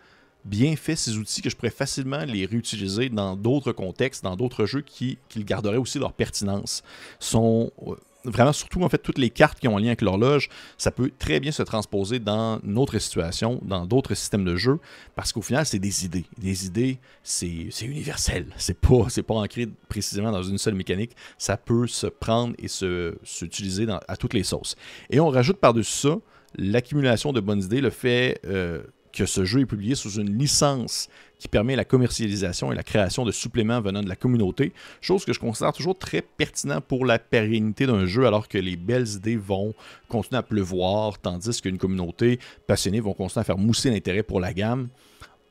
bien 0.45 0.75
fait 0.77 0.97
ces 0.97 1.17
outils 1.17 1.43
que 1.43 1.51
je 1.51 1.57
pourrais 1.57 1.71
facilement 1.71 2.25
les 2.25 2.47
réutiliser 2.47 3.09
dans 3.09 3.37
d'autres 3.37 3.73
contextes, 3.73 4.25
dans 4.25 4.37
d'autres 4.37 4.67
jeux 4.67 4.81
qui, 4.81 5.19
qui 5.29 5.45
garderaient 5.45 5.77
aussi 5.77 5.99
leur 5.99 6.13
pertinence. 6.13 6.83
Sont, 7.21 7.71
euh, 7.87 7.95
vraiment 8.25 8.53
surtout 8.53 8.83
en 8.83 8.89
fait 8.89 8.99
toutes 8.99 9.19
les 9.19 9.31
cartes 9.31 9.59
qui 9.59 9.69
ont 9.69 9.77
un 9.77 9.81
lien 9.81 9.89
avec 9.89 10.03
l'horloge, 10.03 10.49
ça 10.79 10.91
peut 10.91 11.11
très 11.19 11.41
bien 11.41 11.53
se 11.53 11.63
transposer 11.63 12.19
dans 12.19 12.59
d'autres 12.63 12.99
situations, 12.99 13.61
dans 13.63 13.87
d'autres 13.87 14.15
systèmes 14.15 14.45
de 14.45 14.57
jeu, 14.57 14.79
parce 15.15 15.33
qu'au 15.33 15.43
final, 15.43 15.67
c'est 15.67 15.79
des 15.79 16.05
idées. 16.05 16.25
Des 16.39 16.67
idées, 16.67 16.99
c'est 17.23 17.69
universel. 17.83 18.47
C'est 18.57 18.79
pas, 18.79 19.07
pas 19.27 19.35
ancré 19.35 19.69
précisément 19.89 20.33
dans 20.33 20.43
une 20.43 20.59
seule 20.59 20.75
mécanique. 20.75 21.13
Ça 21.39 21.57
peut 21.57 21.87
se 21.87 22.07
prendre 22.07 22.55
et 22.59 22.69
s'utiliser 22.69 23.87
à 24.09 24.17
toutes 24.17 24.35
les 24.35 24.45
sauces. 24.45 24.77
Et 25.11 25.21
on 25.21 25.29
rajoute 25.29 25.59
par-dessus 25.59 25.93
ça 25.93 26.17
l'accumulation 26.57 27.33
de 27.33 27.41
bonnes 27.41 27.63
idées, 27.63 27.81
le 27.81 27.91
fait 27.91 28.41
euh, 28.47 28.83
que 29.13 29.27
ce 29.27 29.45
jeu 29.45 29.61
est 29.61 29.67
publié 29.67 29.95
sous 29.95 30.21
une 30.21 30.39
licence 30.39 31.09
qui 31.39 31.49
permet 31.49 31.75
la 31.75 31.85
commercialisation 31.85 32.71
et 32.73 32.75
la 32.75 32.85
création 32.85 33.25
de 33.25 33.33
suppléments 33.33 33.81
venant 33.81 34.01
de 34.01 34.09
la 34.09 34.17
communauté, 34.17 34.73
chose 35.01 35.25
que 35.25 35.33
je 35.33 35.41
considère 35.41 35.73
toujours 35.73 35.99
très 35.99 36.23
pertinent 36.23 36.81
pour 36.81 37.05
la 37.05 37.19
pérennité 37.19 37.87
d'un 37.87 38.07
jeu, 38.07 38.27
alors 38.27 38.49
que 38.49 38.59
les 38.59 38.77
belles 38.77 39.09
idées 39.09 39.37
vont 39.37 39.75
continuer 40.09 40.39
à 40.39 40.43
pleuvoir, 40.43 41.19
tandis 41.19 41.61
qu'une 41.61 41.79
communauté 41.79 42.39
passionnée 42.67 43.01
vont 43.01 43.13
continuer 43.13 43.41
à 43.41 43.45
faire 43.45 43.59
mousser 43.59 43.91
l'intérêt 43.91 44.23
pour 44.23 44.41
la 44.41 44.55
gamme. 44.55 44.89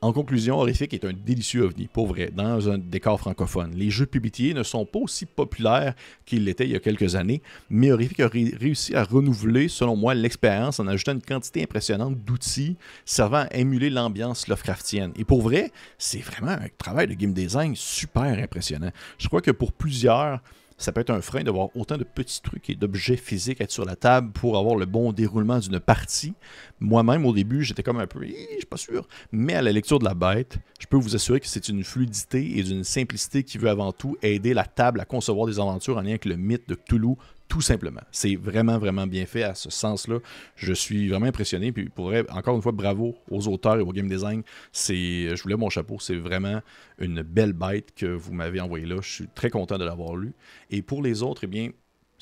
En 0.03 0.13
conclusion, 0.13 0.57
Horrific 0.57 0.95
est 0.95 1.05
un 1.05 1.13
délicieux 1.13 1.61
ovni, 1.61 1.85
pour 1.85 2.07
vrai, 2.07 2.31
dans 2.33 2.71
un 2.71 2.79
décor 2.79 3.19
francophone. 3.19 3.71
Les 3.75 3.91
jeux 3.91 4.07
pubitiers 4.07 4.55
ne 4.55 4.63
sont 4.63 4.83
pas 4.83 4.97
aussi 4.97 5.27
populaires 5.27 5.93
qu'ils 6.25 6.43
l'étaient 6.43 6.65
il 6.65 6.71
y 6.71 6.75
a 6.75 6.79
quelques 6.79 7.13
années, 7.13 7.43
mais 7.69 7.91
Horrific 7.91 8.19
a 8.19 8.27
réussi 8.27 8.95
à 8.95 9.03
renouveler, 9.03 9.67
selon 9.67 9.95
moi, 9.95 10.15
l'expérience 10.15 10.79
en 10.79 10.87
ajoutant 10.87 11.11
une 11.11 11.21
quantité 11.21 11.61
impressionnante 11.61 12.17
d'outils 12.17 12.77
servant 13.05 13.45
à 13.51 13.55
émuler 13.55 13.91
l'ambiance 13.91 14.47
Lovecraftienne. 14.47 15.11
Et 15.17 15.23
pour 15.23 15.43
vrai, 15.43 15.71
c'est 15.99 16.21
vraiment 16.21 16.53
un 16.53 16.67
travail 16.79 17.05
de 17.05 17.13
game 17.13 17.33
design 17.33 17.75
super 17.75 18.23
impressionnant. 18.23 18.89
Je 19.19 19.27
crois 19.27 19.41
que 19.41 19.51
pour 19.51 19.71
plusieurs, 19.71 20.39
ça 20.81 20.91
peut 20.91 21.01
être 21.01 21.11
un 21.11 21.21
frein 21.21 21.43
d'avoir 21.43 21.69
autant 21.75 21.97
de 21.97 22.03
petits 22.03 22.41
trucs 22.41 22.69
et 22.69 22.75
d'objets 22.75 23.17
physiques 23.17 23.61
à 23.61 23.65
être 23.65 23.71
sur 23.71 23.85
la 23.85 23.95
table 23.95 24.31
pour 24.31 24.57
avoir 24.57 24.75
le 24.75 24.85
bon 24.85 25.11
déroulement 25.11 25.59
d'une 25.59 25.79
partie. 25.79 26.33
Moi-même, 26.79 27.25
au 27.25 27.33
début, 27.33 27.63
j'étais 27.63 27.83
comme 27.83 27.99
un 27.99 28.07
peu, 28.07 28.21
je 28.23 28.57
suis 28.57 28.65
pas 28.69 28.77
sûr. 28.77 29.07
Mais 29.31 29.53
à 29.53 29.61
la 29.61 29.71
lecture 29.71 29.99
de 29.99 30.05
la 30.05 30.13
bête, 30.13 30.57
je 30.79 30.87
peux 30.87 30.97
vous 30.97 31.15
assurer 31.15 31.39
que 31.39 31.47
c'est 31.47 31.69
une 31.69 31.83
fluidité 31.83 32.57
et 32.57 32.63
d'une 32.63 32.83
simplicité 32.83 33.43
qui 33.43 33.57
veut 33.57 33.69
avant 33.69 33.91
tout 33.91 34.17
aider 34.21 34.53
la 34.53 34.65
table 34.65 34.99
à 34.99 35.05
concevoir 35.05 35.47
des 35.47 35.59
aventures 35.59 35.97
en 35.97 36.01
lien 36.01 36.09
avec 36.09 36.25
le 36.25 36.35
mythe 36.35 36.67
de 36.67 36.75
Cthulhu 36.75 37.15
tout 37.51 37.59
simplement. 37.59 37.99
C'est 38.13 38.37
vraiment, 38.37 38.77
vraiment 38.77 39.05
bien 39.05 39.25
fait 39.25 39.43
à 39.43 39.55
ce 39.55 39.69
sens-là. 39.69 40.19
Je 40.55 40.71
suis 40.71 41.09
vraiment 41.09 41.25
impressionné. 41.25 41.73
Puis, 41.73 41.89
pour 41.89 42.13
encore 42.29 42.55
une 42.55 42.61
fois, 42.61 42.71
bravo 42.71 43.17
aux 43.29 43.45
auteurs 43.49 43.75
et 43.75 43.81
au 43.81 43.91
game 43.91 44.07
design. 44.07 44.41
C'est, 44.71 45.35
je 45.35 45.43
voulais 45.43 45.57
mon 45.57 45.69
chapeau. 45.69 45.97
C'est 45.99 46.15
vraiment 46.15 46.61
une 46.97 47.23
belle 47.23 47.51
bête 47.51 47.93
que 47.93 48.05
vous 48.05 48.31
m'avez 48.31 48.61
envoyée 48.61 48.85
là. 48.85 49.01
Je 49.01 49.09
suis 49.09 49.27
très 49.35 49.49
content 49.49 49.77
de 49.77 49.83
l'avoir 49.83 50.15
lu. 50.15 50.31
Et 50.69 50.81
pour 50.81 51.03
les 51.03 51.23
autres, 51.23 51.43
eh 51.43 51.47
bien, 51.47 51.71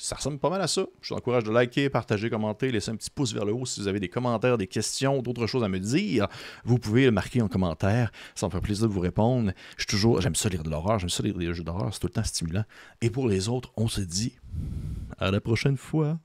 ça 0.00 0.16
ressemble 0.16 0.38
pas 0.38 0.48
mal 0.48 0.62
à 0.62 0.66
ça. 0.66 0.86
Je 1.02 1.12
vous 1.12 1.18
encourage 1.18 1.44
de 1.44 1.50
liker, 1.50 1.90
partager, 1.90 2.30
commenter, 2.30 2.72
laisser 2.72 2.90
un 2.90 2.96
petit 2.96 3.10
pouce 3.10 3.34
vers 3.34 3.44
le 3.44 3.52
haut 3.52 3.66
si 3.66 3.80
vous 3.80 3.88
avez 3.88 4.00
des 4.00 4.08
commentaires, 4.08 4.56
des 4.56 4.66
questions, 4.66 5.20
d'autres 5.20 5.46
choses 5.46 5.62
à 5.62 5.68
me 5.68 5.78
dire. 5.78 6.26
Vous 6.64 6.78
pouvez 6.78 7.04
le 7.04 7.10
marquer 7.10 7.42
en 7.42 7.48
commentaire. 7.48 8.10
Ça 8.34 8.46
me 8.46 8.50
fait 8.50 8.60
plaisir 8.60 8.88
de 8.88 8.92
vous 8.92 9.00
répondre. 9.00 9.52
Je 9.76 9.86
toujours, 9.86 10.20
j'aime 10.22 10.34
ça 10.34 10.48
lire 10.48 10.62
de 10.62 10.70
l'horreur, 10.70 10.98
j'aime 10.98 11.10
ça 11.10 11.22
lire 11.22 11.36
des 11.36 11.52
jeux 11.52 11.64
d'horreur, 11.64 11.92
c'est 11.92 12.00
tout 12.00 12.06
le 12.06 12.14
temps 12.14 12.24
stimulant. 12.24 12.64
Et 13.02 13.10
pour 13.10 13.28
les 13.28 13.48
autres, 13.50 13.72
on 13.76 13.88
se 13.88 14.00
dit 14.00 14.32
à 15.18 15.30
la 15.30 15.40
prochaine 15.40 15.76
fois. 15.76 16.18